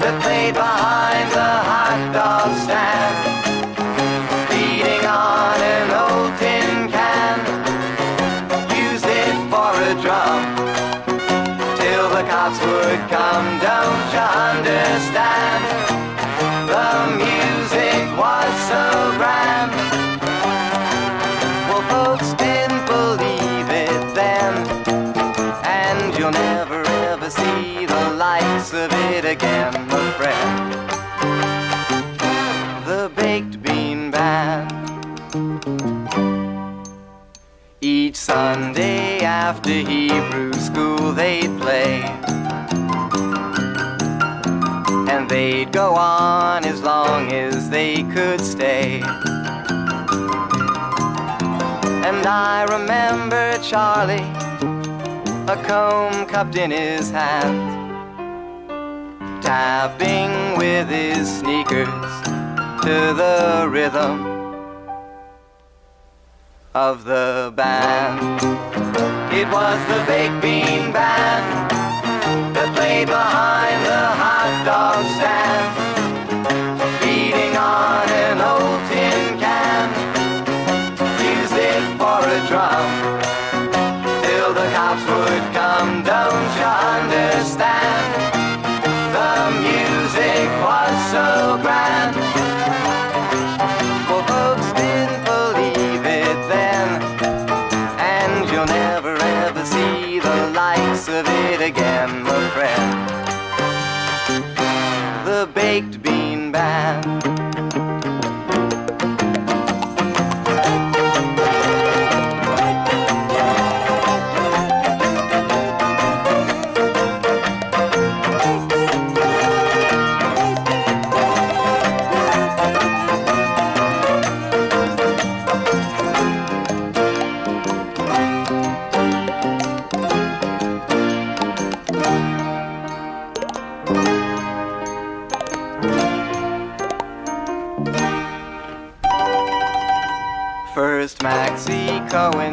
[0.00, 0.81] that played behind
[29.32, 30.72] again, my friend.
[32.86, 34.68] The Baked Bean Band.
[37.80, 42.02] Each Sunday after Hebrew school they'd play.
[45.10, 49.00] And they'd go on as long as they could stay.
[52.08, 54.30] And I remember Charlie,
[55.50, 57.81] a comb cupped in his hand,
[59.52, 62.00] tapping with his sneakers
[62.86, 64.16] to the rhythm
[66.74, 68.18] of the band.
[69.30, 71.70] It was the Baked Bean Band
[72.54, 73.61] that played behind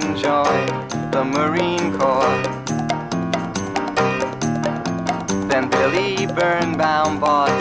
[0.02, 2.44] Joined the Marine Corps.
[5.50, 7.52] Then Billy Birnbaum bought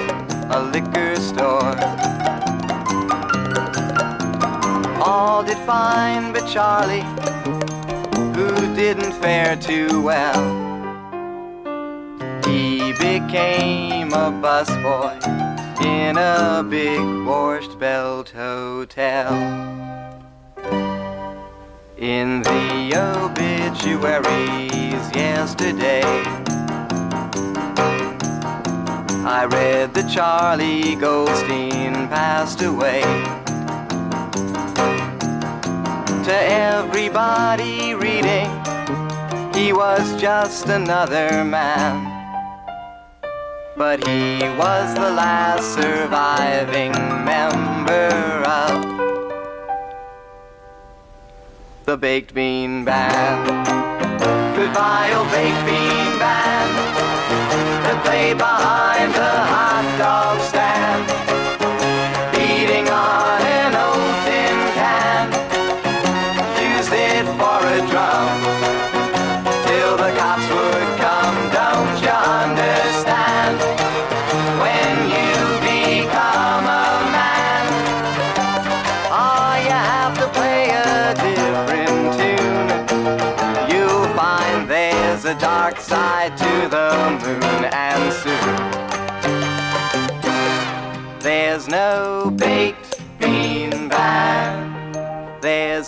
[0.51, 1.77] a liquor store.
[5.03, 7.07] All did fine but Charlie,
[8.35, 10.43] who didn't fare too well.
[12.45, 15.17] He became a busboy
[15.85, 19.98] in a big Borscht Belt hotel.
[21.99, 24.23] In the obituaries
[25.17, 26.03] yesterday,
[29.27, 33.03] I read that Charlie Goldstein passed away.
[36.23, 38.49] To everybody reading,
[39.53, 42.15] he was just another man.
[43.77, 46.93] But he was the last surviving
[47.25, 48.98] member of
[51.89, 53.49] the Baked Bean Band.
[54.55, 56.71] Goodbye, old Baked Bean Band
[57.83, 60.28] that played behind the hot dog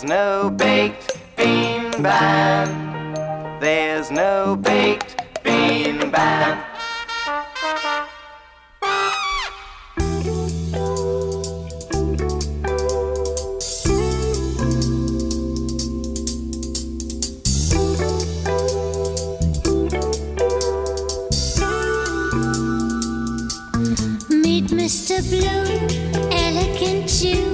[0.01, 3.59] There's no baked bean ban.
[3.59, 6.57] There's no baked bean ban.
[24.71, 25.21] Mr.
[25.29, 27.50] Blue, elegant Jew.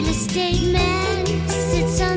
[0.00, 2.09] real estate man sits on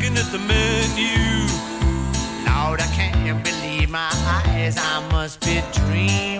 [0.00, 1.46] looking at the menu.
[2.46, 4.10] Lord, I can't believe my
[4.46, 4.76] eyes.
[4.78, 6.39] I must be dreaming.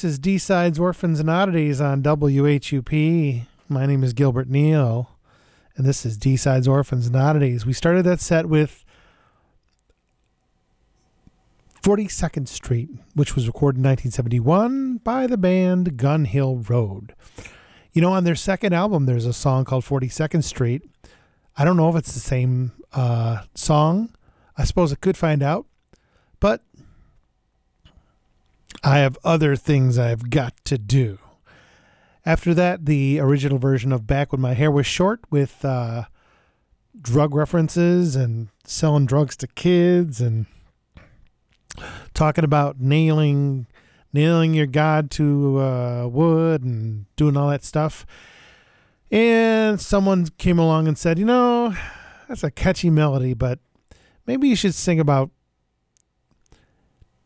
[0.00, 3.44] this is D Sides Orphans and Oddities on WHUP.
[3.68, 5.10] My name is Gilbert Neal,
[5.76, 7.66] and this is D Sides Orphans and Oddities.
[7.66, 8.82] We started that set with
[11.82, 17.14] 42nd Street, which was recorded in 1971 by the band Gun Hill Road.
[17.92, 20.80] You know, on their second album, there's a song called 42nd Street.
[21.58, 24.14] I don't know if it's the same uh, song.
[24.56, 25.66] I suppose I could find out.
[26.40, 26.62] But
[28.82, 31.18] I have other things I've got to do.
[32.24, 36.04] After that, the original version of Back When My Hair Was Short with uh,
[37.00, 40.46] drug references and selling drugs to kids and
[42.14, 43.66] talking about nailing
[44.12, 48.04] nailing your god to uh, wood and doing all that stuff.
[49.10, 51.74] And someone came along and said, you know,
[52.28, 53.60] that's a catchy melody, but
[54.26, 55.30] maybe you should sing about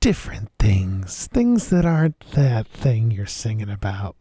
[0.05, 4.15] different things, things that aren't that thing you're singing about.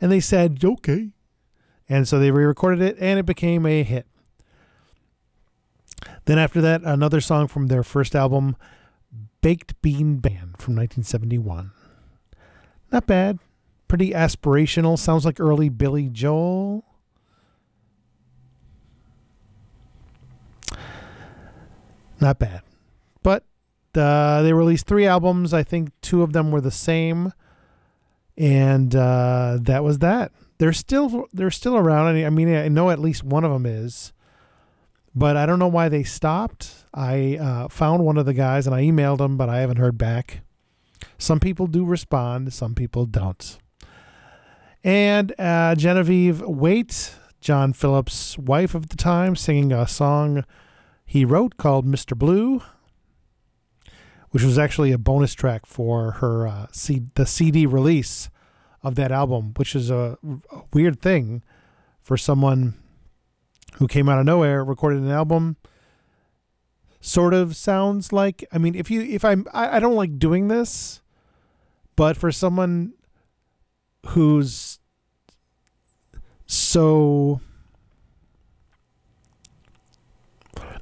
[0.00, 1.10] And they said, okay.
[1.88, 4.06] And so they re recorded it and it became a hit.
[6.26, 8.54] Then after that, another song from their first album,
[9.40, 11.72] Baked Bean Band from 1971.
[12.92, 13.40] Not bad.
[13.88, 14.96] Pretty aspirational.
[14.96, 16.84] Sounds like early Billy Joel.
[22.20, 22.62] Not bad.
[23.24, 23.42] But
[23.96, 25.52] uh, they released three albums.
[25.54, 27.32] I think two of them were the same.
[28.36, 30.32] And uh, that was that.
[30.58, 32.16] They're still they're still around.
[32.16, 34.12] I mean, I know at least one of them is,
[35.14, 36.84] but I don't know why they stopped.
[36.94, 39.98] I uh, found one of the guys and I emailed him, but I haven't heard
[39.98, 40.40] back.
[41.18, 43.58] Some people do respond, some people don't.
[44.84, 50.44] And uh, Genevieve Waite, John Phillips' wife of the time, singing a song
[51.04, 52.16] he wrote called Mr.
[52.16, 52.62] Blue,
[54.30, 58.28] which was actually a bonus track for her uh, C- the CD release
[58.82, 60.18] of that album, which is a,
[60.52, 61.42] a weird thing
[62.00, 62.74] for someone
[63.74, 65.56] who came out of nowhere, recorded an album.
[67.00, 70.48] Sort of sounds like I mean, if you if I'm I, I don't like doing
[70.48, 71.02] this,
[71.94, 72.94] but for someone
[74.08, 74.80] who's
[76.46, 77.40] so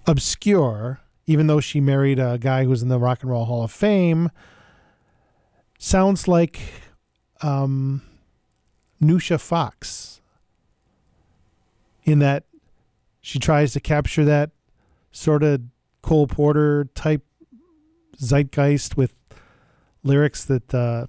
[0.07, 3.73] obscure, even though she married a guy who's in the Rock and Roll Hall of
[3.73, 4.31] Fame,
[5.79, 6.61] sounds like
[7.43, 8.03] um,
[9.03, 10.21] Noosha Fox.
[12.05, 12.45] In that
[13.23, 14.51] she tries to capture that
[15.11, 15.63] sort of
[16.03, 17.23] Cole Porter type
[18.19, 19.15] zeitgeist with
[20.03, 21.07] lyrics that uh,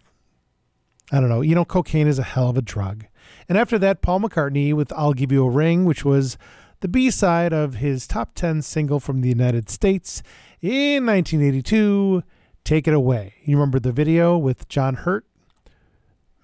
[1.11, 1.41] I don't know.
[1.41, 3.05] You know, cocaine is a hell of a drug.
[3.49, 6.37] And after that, Paul McCartney with I'll Give You a Ring, which was
[6.81, 10.22] the B side of his top 10 single from the United States
[10.61, 12.23] in 1982,
[12.64, 13.35] Take It Away.
[13.43, 15.26] You remember the video with John Hurt?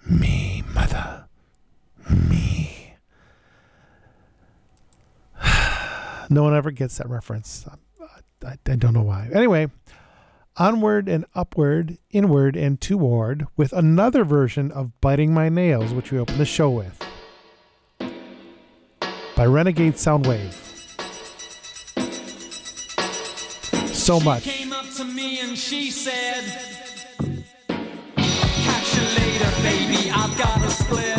[0.09, 1.25] Me, mother.
[2.09, 2.95] Me.
[6.29, 7.65] no one ever gets that reference.
[8.43, 9.29] I, I don't know why.
[9.33, 9.69] Anyway,
[10.57, 16.19] onward and upward, inward and toward, with another version of Biting My Nails, which we
[16.19, 17.10] open the show with.
[19.41, 20.53] By Renegade Soundwave.
[23.91, 24.43] So much.
[24.43, 26.43] came up to me and she said,
[28.17, 30.11] Catch you later, baby.
[30.11, 31.17] I've got a split.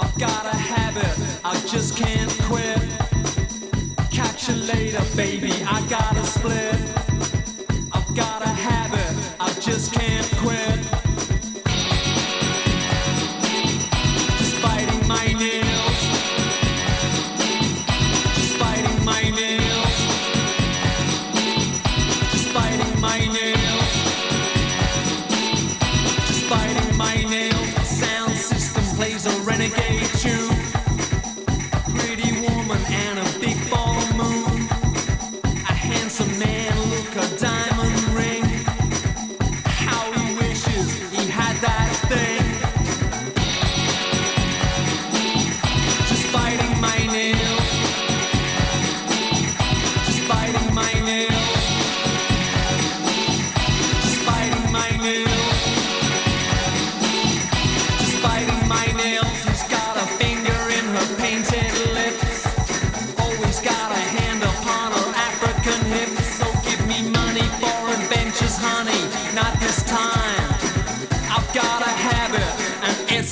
[0.00, 1.14] I've got a habit.
[1.44, 2.80] I just can't quit.
[4.10, 5.52] Catch you later, baby.
[5.68, 6.74] I got a split.
[7.92, 9.36] I've got a habit.
[9.38, 10.83] I just can't quit.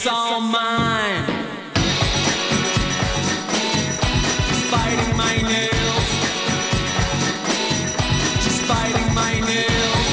[0.05, 1.25] It's all mine.
[4.69, 6.09] Biting my nails.
[8.43, 10.09] Just biting my nails.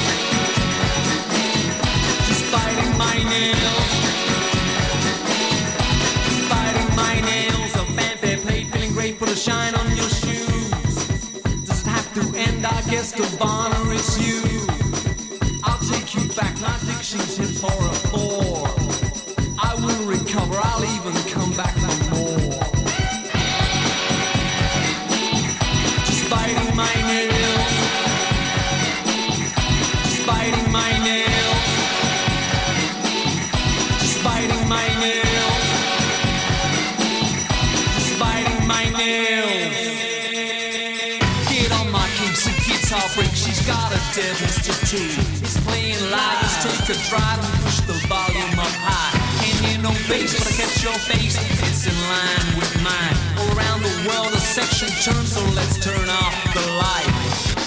[2.28, 3.90] Just biting my nails.
[6.48, 7.74] Biting my nails.
[7.74, 7.84] A
[8.42, 10.70] played, feeling shine on your shoes.
[11.66, 12.64] Does it have to end?
[12.64, 14.40] I guess the honor is you.
[15.64, 17.49] I'll take you back, my addiction's hit
[44.90, 45.20] tattoo.
[45.42, 46.42] It's playing live.
[46.42, 49.14] Let's take a drive and push the volume up high.
[49.42, 51.36] Can't hear no bass, but I catch your face.
[51.68, 53.16] It's in line with mine.
[53.50, 57.59] Around the world, a section turns, so let's turn off the light.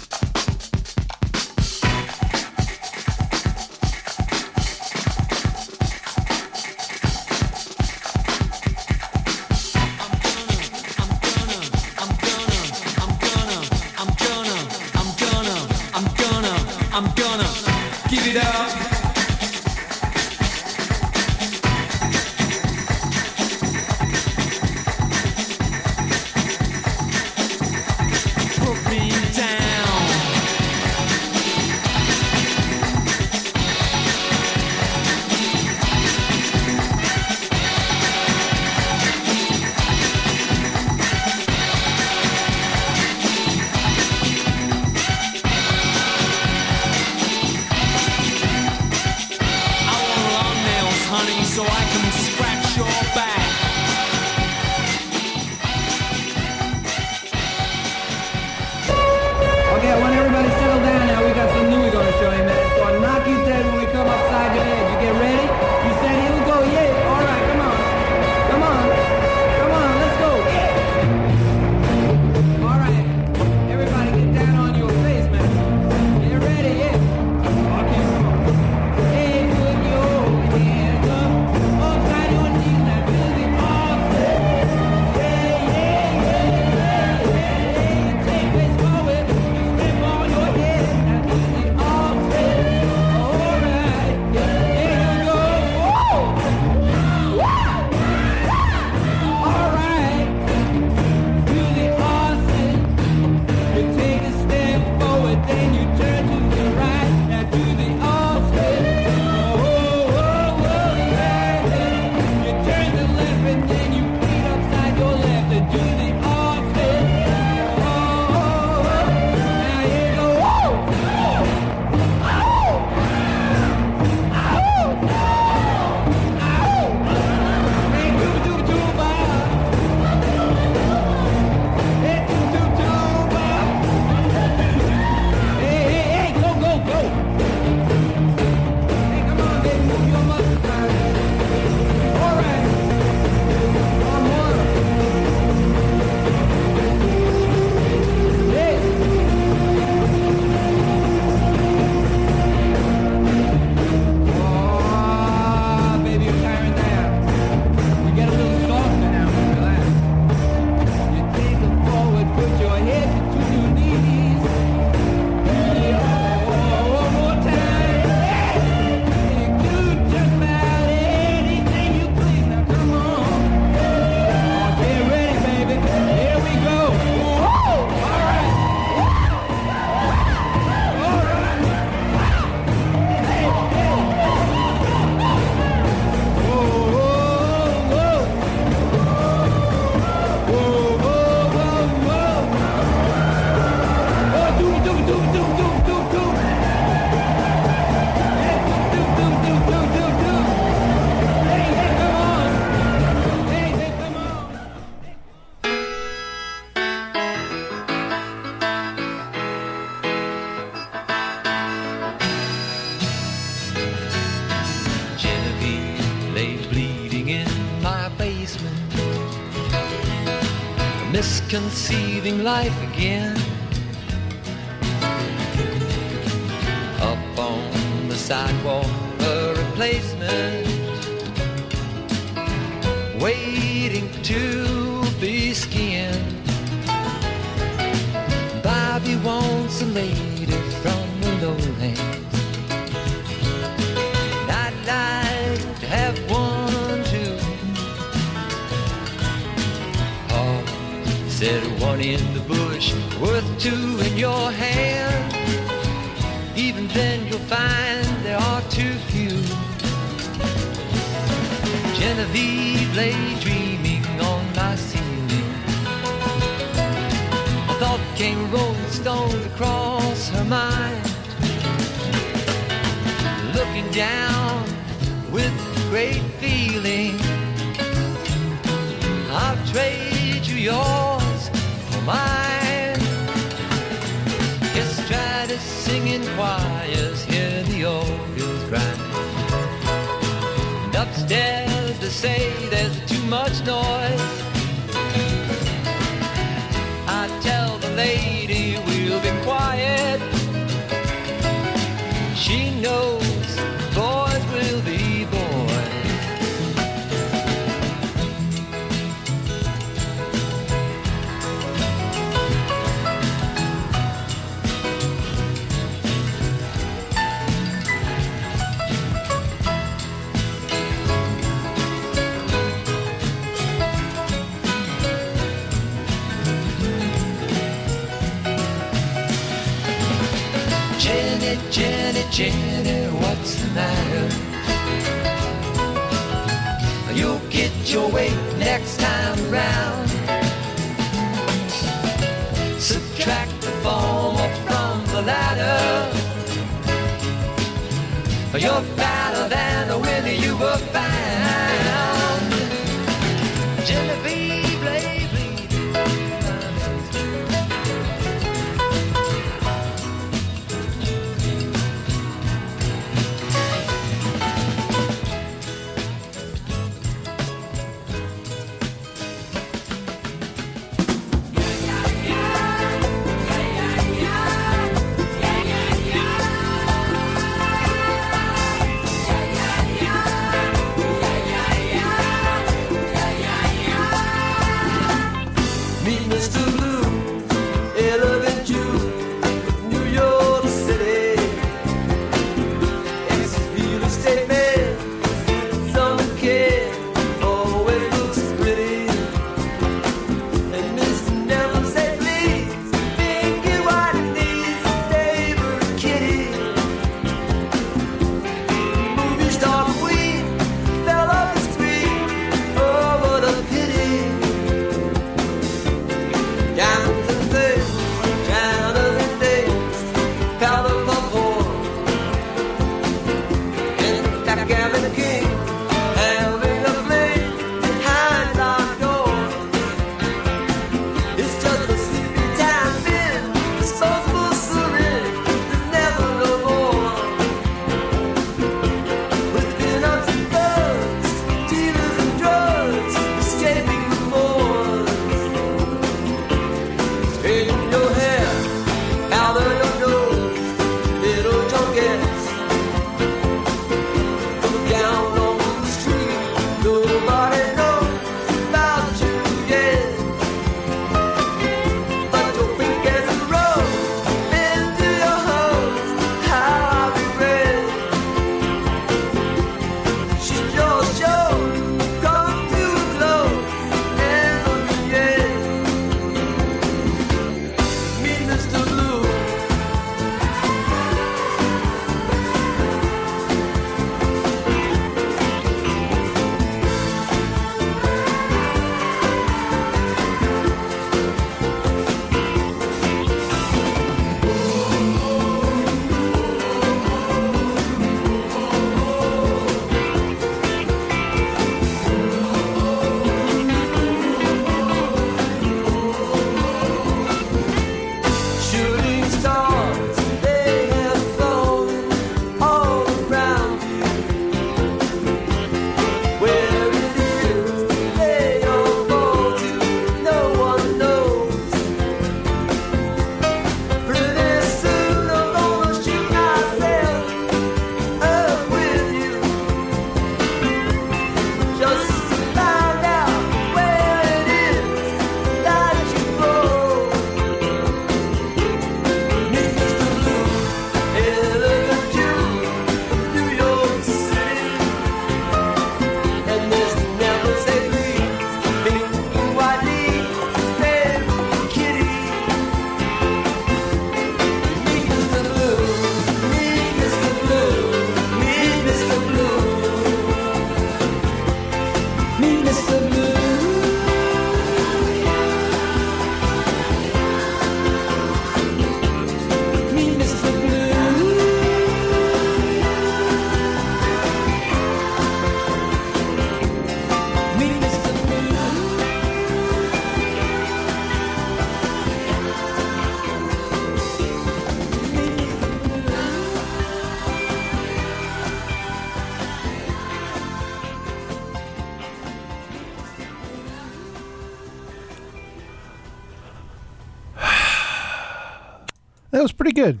[599.74, 600.00] Good.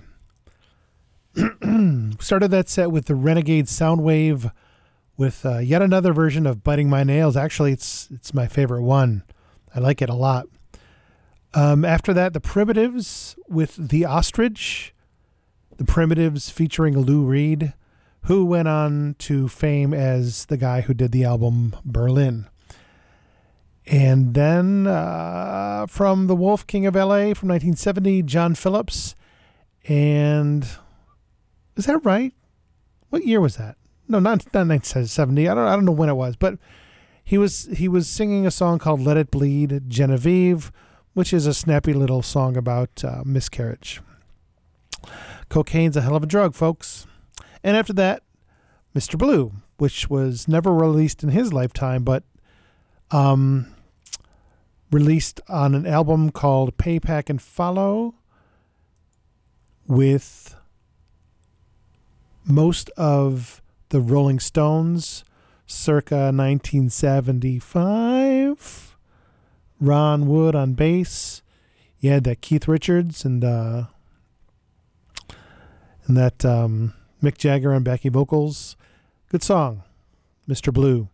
[2.20, 4.52] Started that set with the Renegade Soundwave
[5.16, 7.36] with uh, yet another version of Biting My Nails.
[7.36, 9.24] Actually, it's it's my favorite one.
[9.74, 10.46] I like it a lot.
[11.52, 14.94] Um, after that, the Primitives with the Ostrich.
[15.76, 17.74] The Primitives featuring Lou Reed,
[18.22, 22.46] who went on to fame as the guy who did the album Berlin.
[23.86, 29.16] And then uh, from the Wolf King of LA from 1970, John Phillips.
[29.88, 30.66] And
[31.76, 32.32] is that right?
[33.10, 33.76] What year was that?
[34.08, 35.48] No, not, not 1970.
[35.48, 36.58] I don't, I don't know when it was, but
[37.24, 40.70] he was he was singing a song called "Let It Bleed," Genevieve,
[41.14, 44.02] which is a snappy little song about uh, miscarriage.
[45.48, 47.06] Cocaine's a hell of a drug, folks.
[47.62, 48.22] And after that,
[48.94, 49.18] Mr.
[49.18, 52.24] Blue, which was never released in his lifetime, but
[53.10, 53.74] um,
[54.90, 58.14] released on an album called Pay Pack and Follow
[59.86, 60.56] with
[62.44, 65.24] most of the Rolling Stones
[65.66, 68.96] circa 1975.
[69.80, 71.42] Ron Wood on bass.
[72.00, 73.84] You had that Keith Richards and uh,
[76.06, 78.76] and that um, Mick Jagger and Becky vocals.
[79.30, 79.82] Good song,
[80.48, 80.72] Mr.
[80.72, 81.08] Blue.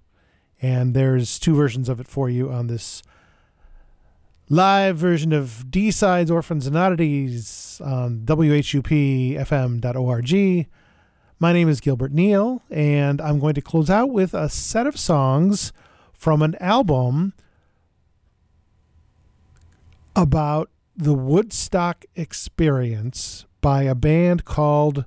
[0.60, 3.02] And there's two versions of it for you on this
[4.52, 9.46] live version of B Sides, Orphans and Oddities on WHUPFM.org.
[11.38, 14.98] My name is Gilbert Neal, and I'm going to close out with a set of
[14.98, 15.72] songs
[16.12, 17.32] from an album
[20.16, 25.04] about the Woodstock experience by a band called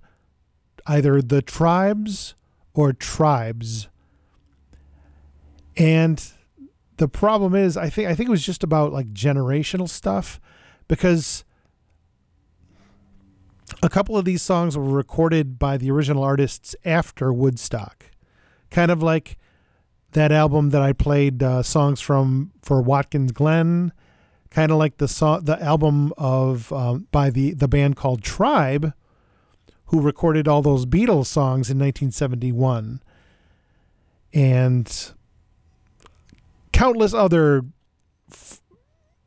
[0.87, 2.33] either The Tribes
[2.73, 3.89] or Tribes.
[5.75, 6.25] And
[6.97, 10.39] the problem is I think I think it was just about like generational stuff
[10.87, 11.43] because
[13.81, 18.05] a couple of these songs were recorded by the original artists after Woodstock.
[18.69, 19.37] Kind of like
[20.11, 23.91] that album that I played uh, songs from for Watkins Glen,
[24.49, 28.93] kind of like the song, the album of um, by the the band called Tribe,
[29.87, 33.01] who recorded all those Beatles songs in 1971,
[34.33, 35.13] and
[36.83, 37.63] countless other
[38.29, 38.61] f-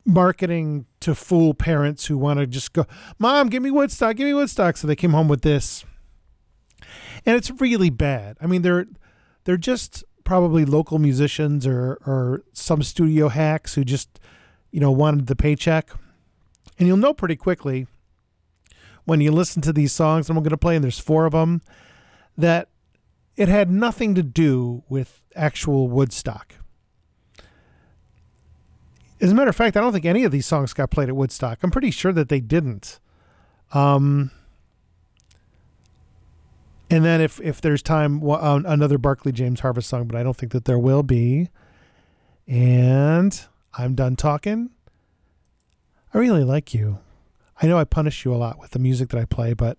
[0.05, 2.85] marketing to fool parents who want to just go,
[3.17, 5.83] "Mom, give me Woodstock, give me Woodstock." So they came home with this,
[7.25, 8.37] and it's really bad.
[8.39, 8.85] I mean, they're
[9.45, 14.19] they're just probably local musicians or or some studio hacks who just
[14.71, 15.89] you know wanted the paycheck,
[16.77, 17.87] and you'll know pretty quickly
[19.05, 20.29] when you listen to these songs.
[20.29, 21.63] I'm going to play, and there's four of them
[22.37, 22.69] that
[23.35, 26.53] it had nothing to do with actual Woodstock.
[29.19, 31.15] As a matter of fact, I don't think any of these songs got played at
[31.15, 31.59] Woodstock.
[31.63, 32.99] I'm pretty sure that they didn't.
[33.73, 34.31] Um,
[36.89, 40.23] and then if if there's time, wa- uh, another Barclay James Harvest song, but I
[40.23, 41.49] don't think that there will be.
[42.47, 43.39] And
[43.77, 44.69] I'm done talking.
[46.13, 46.99] I really like you.
[47.61, 49.77] I know I punish you a lot with the music that I play, but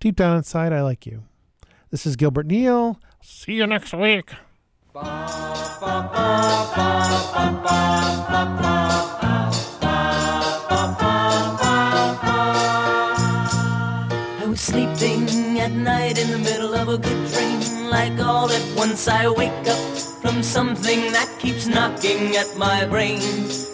[0.00, 1.22] deep down inside, I like you.
[1.90, 2.98] This is Gilbert Neal.
[3.22, 4.30] See you next week.
[4.92, 5.06] I
[14.48, 17.88] was sleeping at night in the middle of a good dream.
[17.88, 19.78] Like all at once I wake up
[20.22, 23.20] from something that keeps knocking at my brain.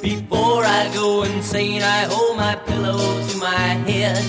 [0.03, 4.23] Before I go insane, I hold my pillow to my head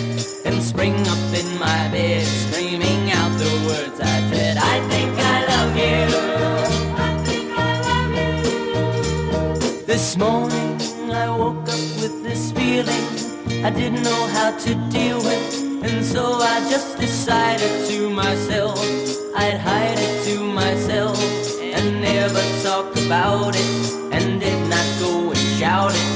[0.45, 4.55] and spring up in my bed, screaming out the words I said.
[4.57, 6.36] I think I love you.
[9.97, 10.79] This morning
[11.11, 13.07] I woke up with this feeling
[13.65, 15.43] I didn't know how to deal with,
[15.83, 18.77] and so I just decided to myself.
[19.35, 21.17] I'd hide it to myself
[21.59, 26.06] and never talk about it, and did not go and shout it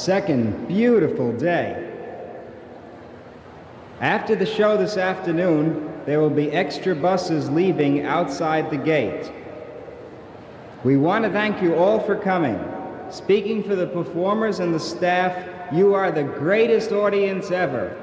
[0.00, 1.86] second beautiful day.
[4.00, 9.30] After the show this afternoon, there will be extra buses leaving outside the gate.
[10.84, 12.58] We want to thank you all for coming.
[13.10, 15.36] Speaking for the performers and the staff,
[15.70, 17.94] you are the greatest audience ever.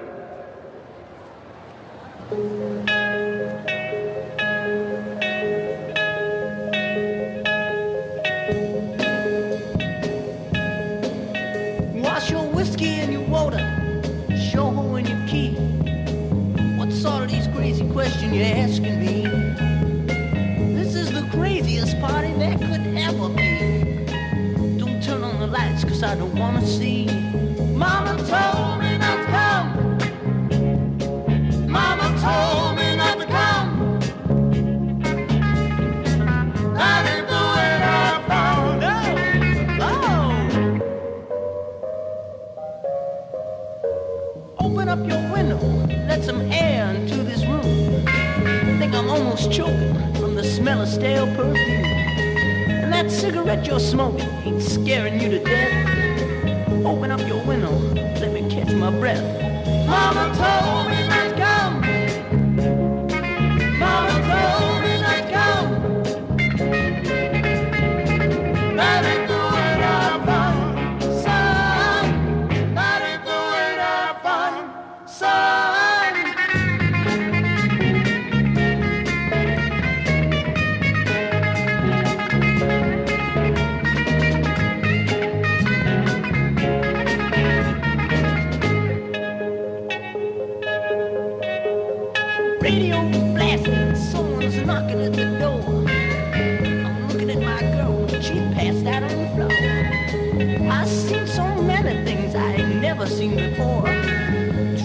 [102.97, 103.83] never seen before.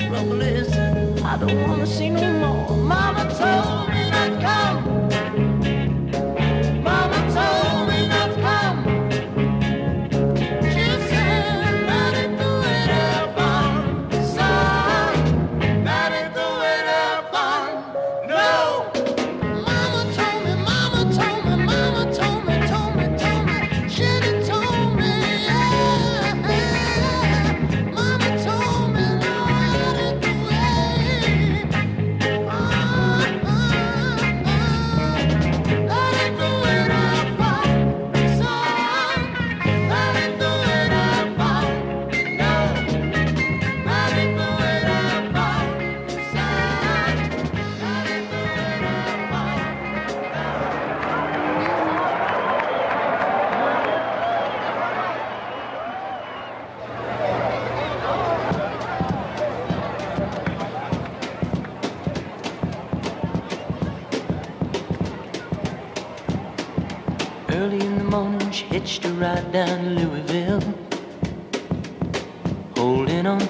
[0.06, 0.70] Trouble is,
[1.22, 2.76] I don't wanna see no more.
[2.76, 3.91] Mama told me.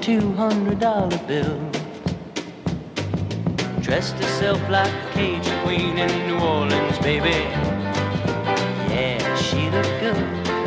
[0.03, 1.57] $200 bill.
[3.81, 7.31] Dressed herself like a Cajun queen in New Orleans, baby.
[8.91, 10.17] Yeah, she looked good,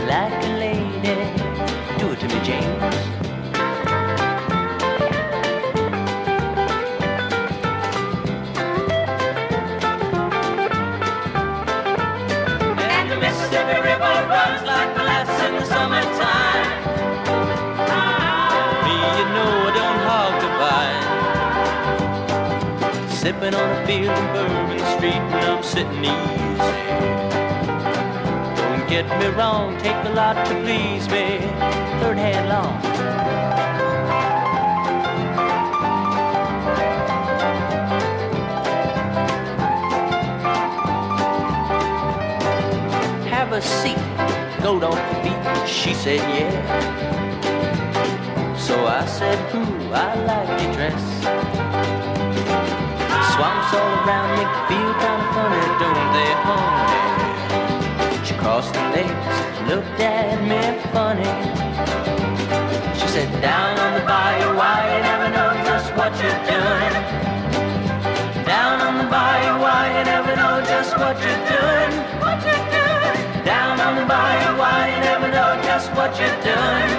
[0.08, 1.18] like a lady.
[2.00, 3.15] Do it to me, James.
[23.36, 26.56] sipping on a field in Bourbon Street and I'm sitting easy.
[28.56, 31.40] Don't get me wrong, take a lot to please me.
[32.00, 32.82] Third hand long.
[43.30, 43.98] have a seat,
[44.64, 45.68] go on your feet.
[45.68, 46.52] She said, yeah.
[48.58, 51.75] So I said, ooh, I like your dress.
[53.36, 57.04] Swamps all around make you feel kind of funny, don't they, honey?
[58.24, 59.28] She crossed her legs,
[59.68, 60.62] looked at me
[60.96, 61.36] funny.
[62.96, 66.96] She said, down on the bayou, why you never know just what you're doing.
[68.48, 71.92] Down on the bayou, why you never know just what you're doing.
[72.24, 73.20] What you're doing.
[73.44, 76.90] Down on the bayou, why you never know just what you're doing.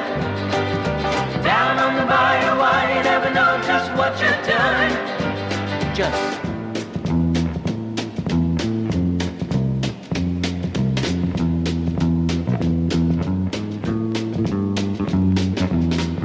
[1.41, 5.16] Down on the bayou, why you never know just what you're doing.
[5.97, 6.43] Just.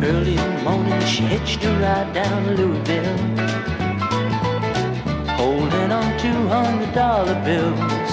[0.03, 3.17] Early in the morning, she hitched a ride down Louisville
[5.37, 8.11] holding on to hundred dollar bills.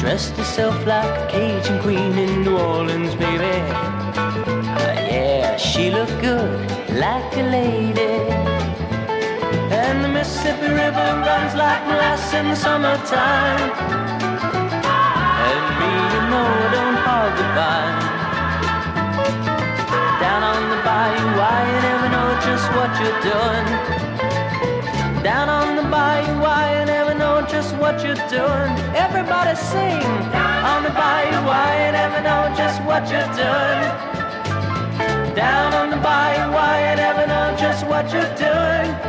[0.00, 3.60] Dressed herself like a Cajun queen in New Orleans, baby.
[4.80, 6.58] Ah, yeah, she looked good,
[6.94, 8.07] like a lady.
[10.28, 13.72] The Mississippi River runs like molasses in the summertime.
[15.48, 17.96] And me, you know, don't hardly find.
[20.20, 23.66] Down on the bayou, I never know just what you're doing.
[25.24, 28.72] Down on the bayou, I never know just what you're doing.
[28.94, 30.04] Everybody sing.
[30.70, 33.80] On the bayou, I never know just what you're doing.
[35.34, 39.08] Down on the bayou, I never know just what you're doing.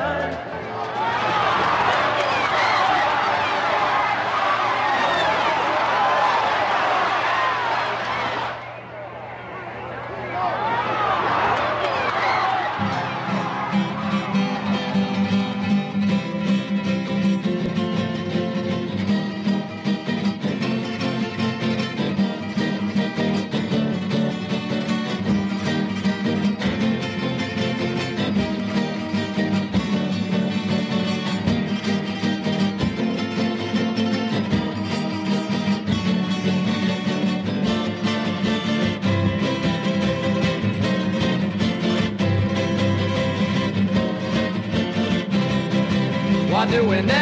[0.00, 0.71] What
[46.72, 47.06] doing.
[47.06, 47.21] Why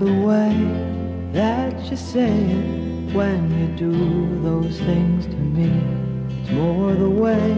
[0.00, 5.70] The way that you say it when you do those things to me.
[6.42, 7.52] It's more the way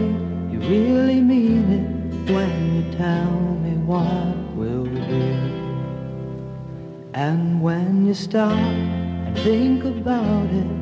[0.51, 3.31] you really mean it when you tell
[3.63, 5.57] me what will be.
[7.15, 10.76] And when you stop and think about it,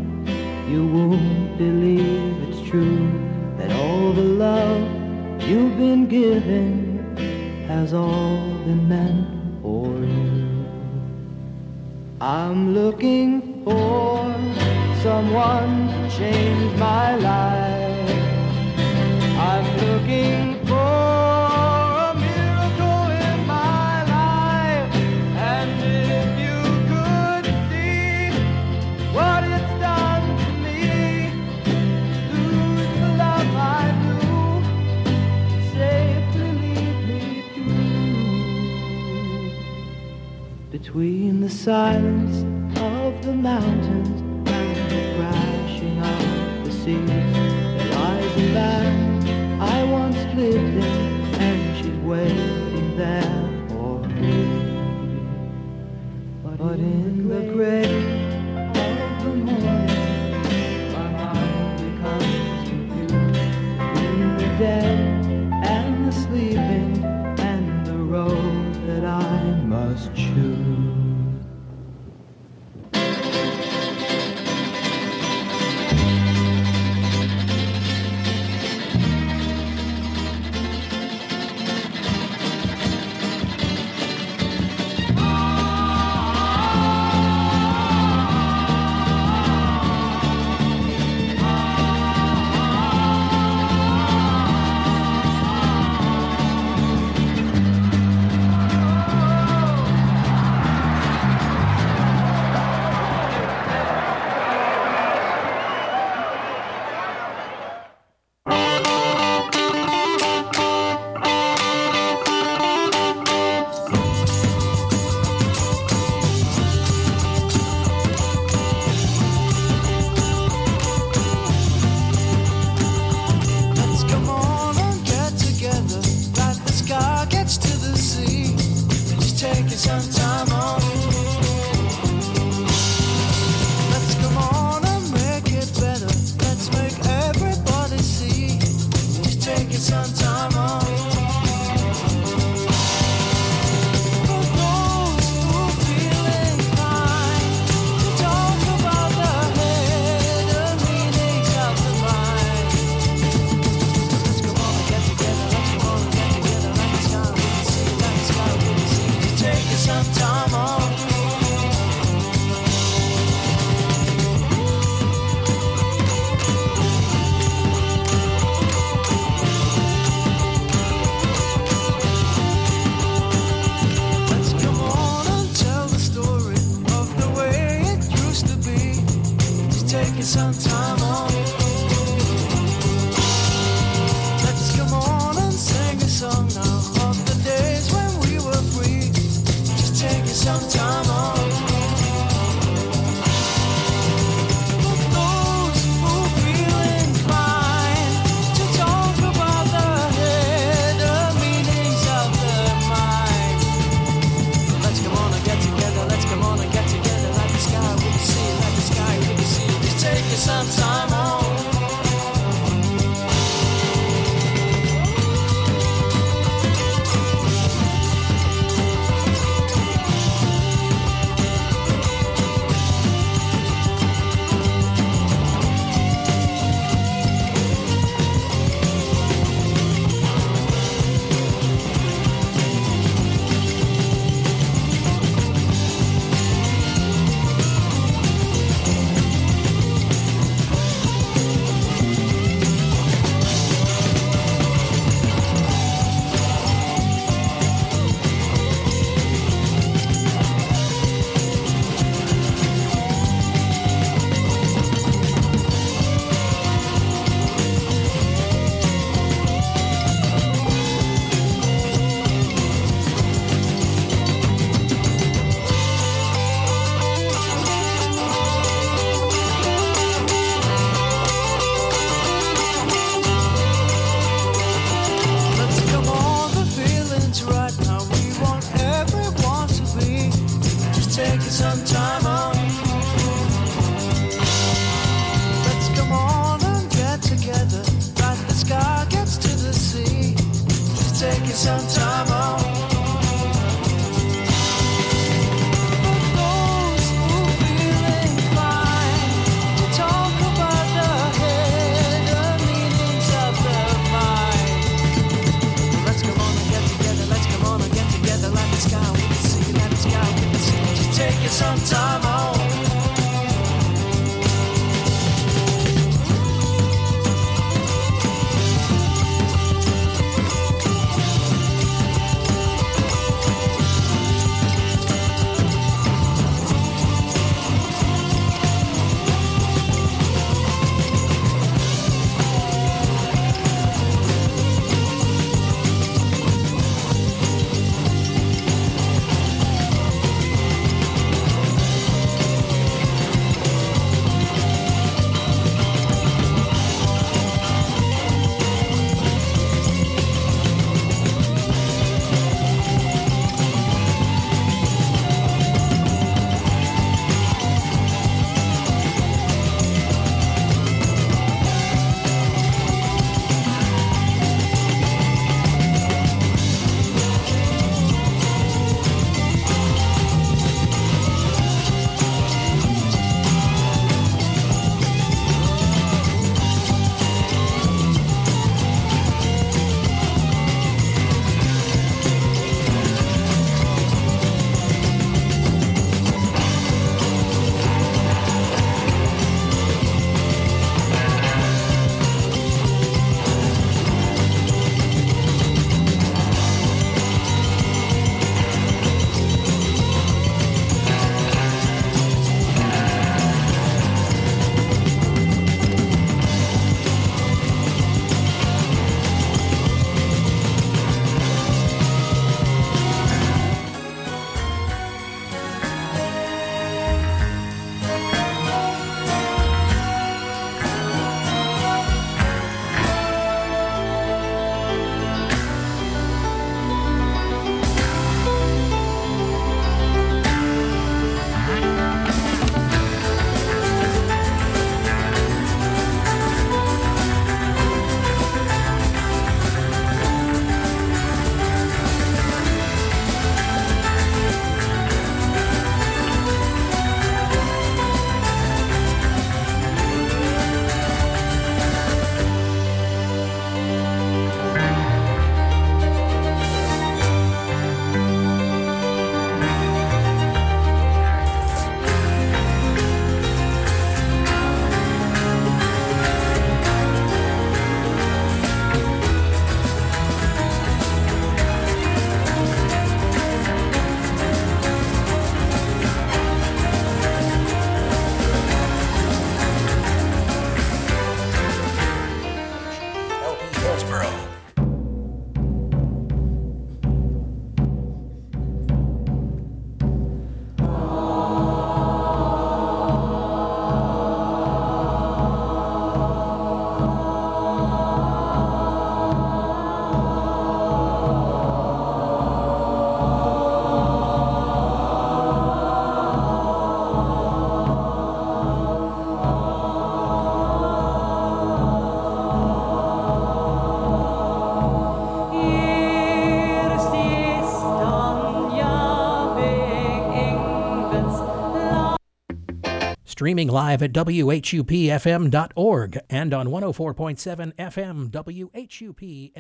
[523.46, 529.52] Streaming live at WHUPFM.org and on 104.7 FM WHUP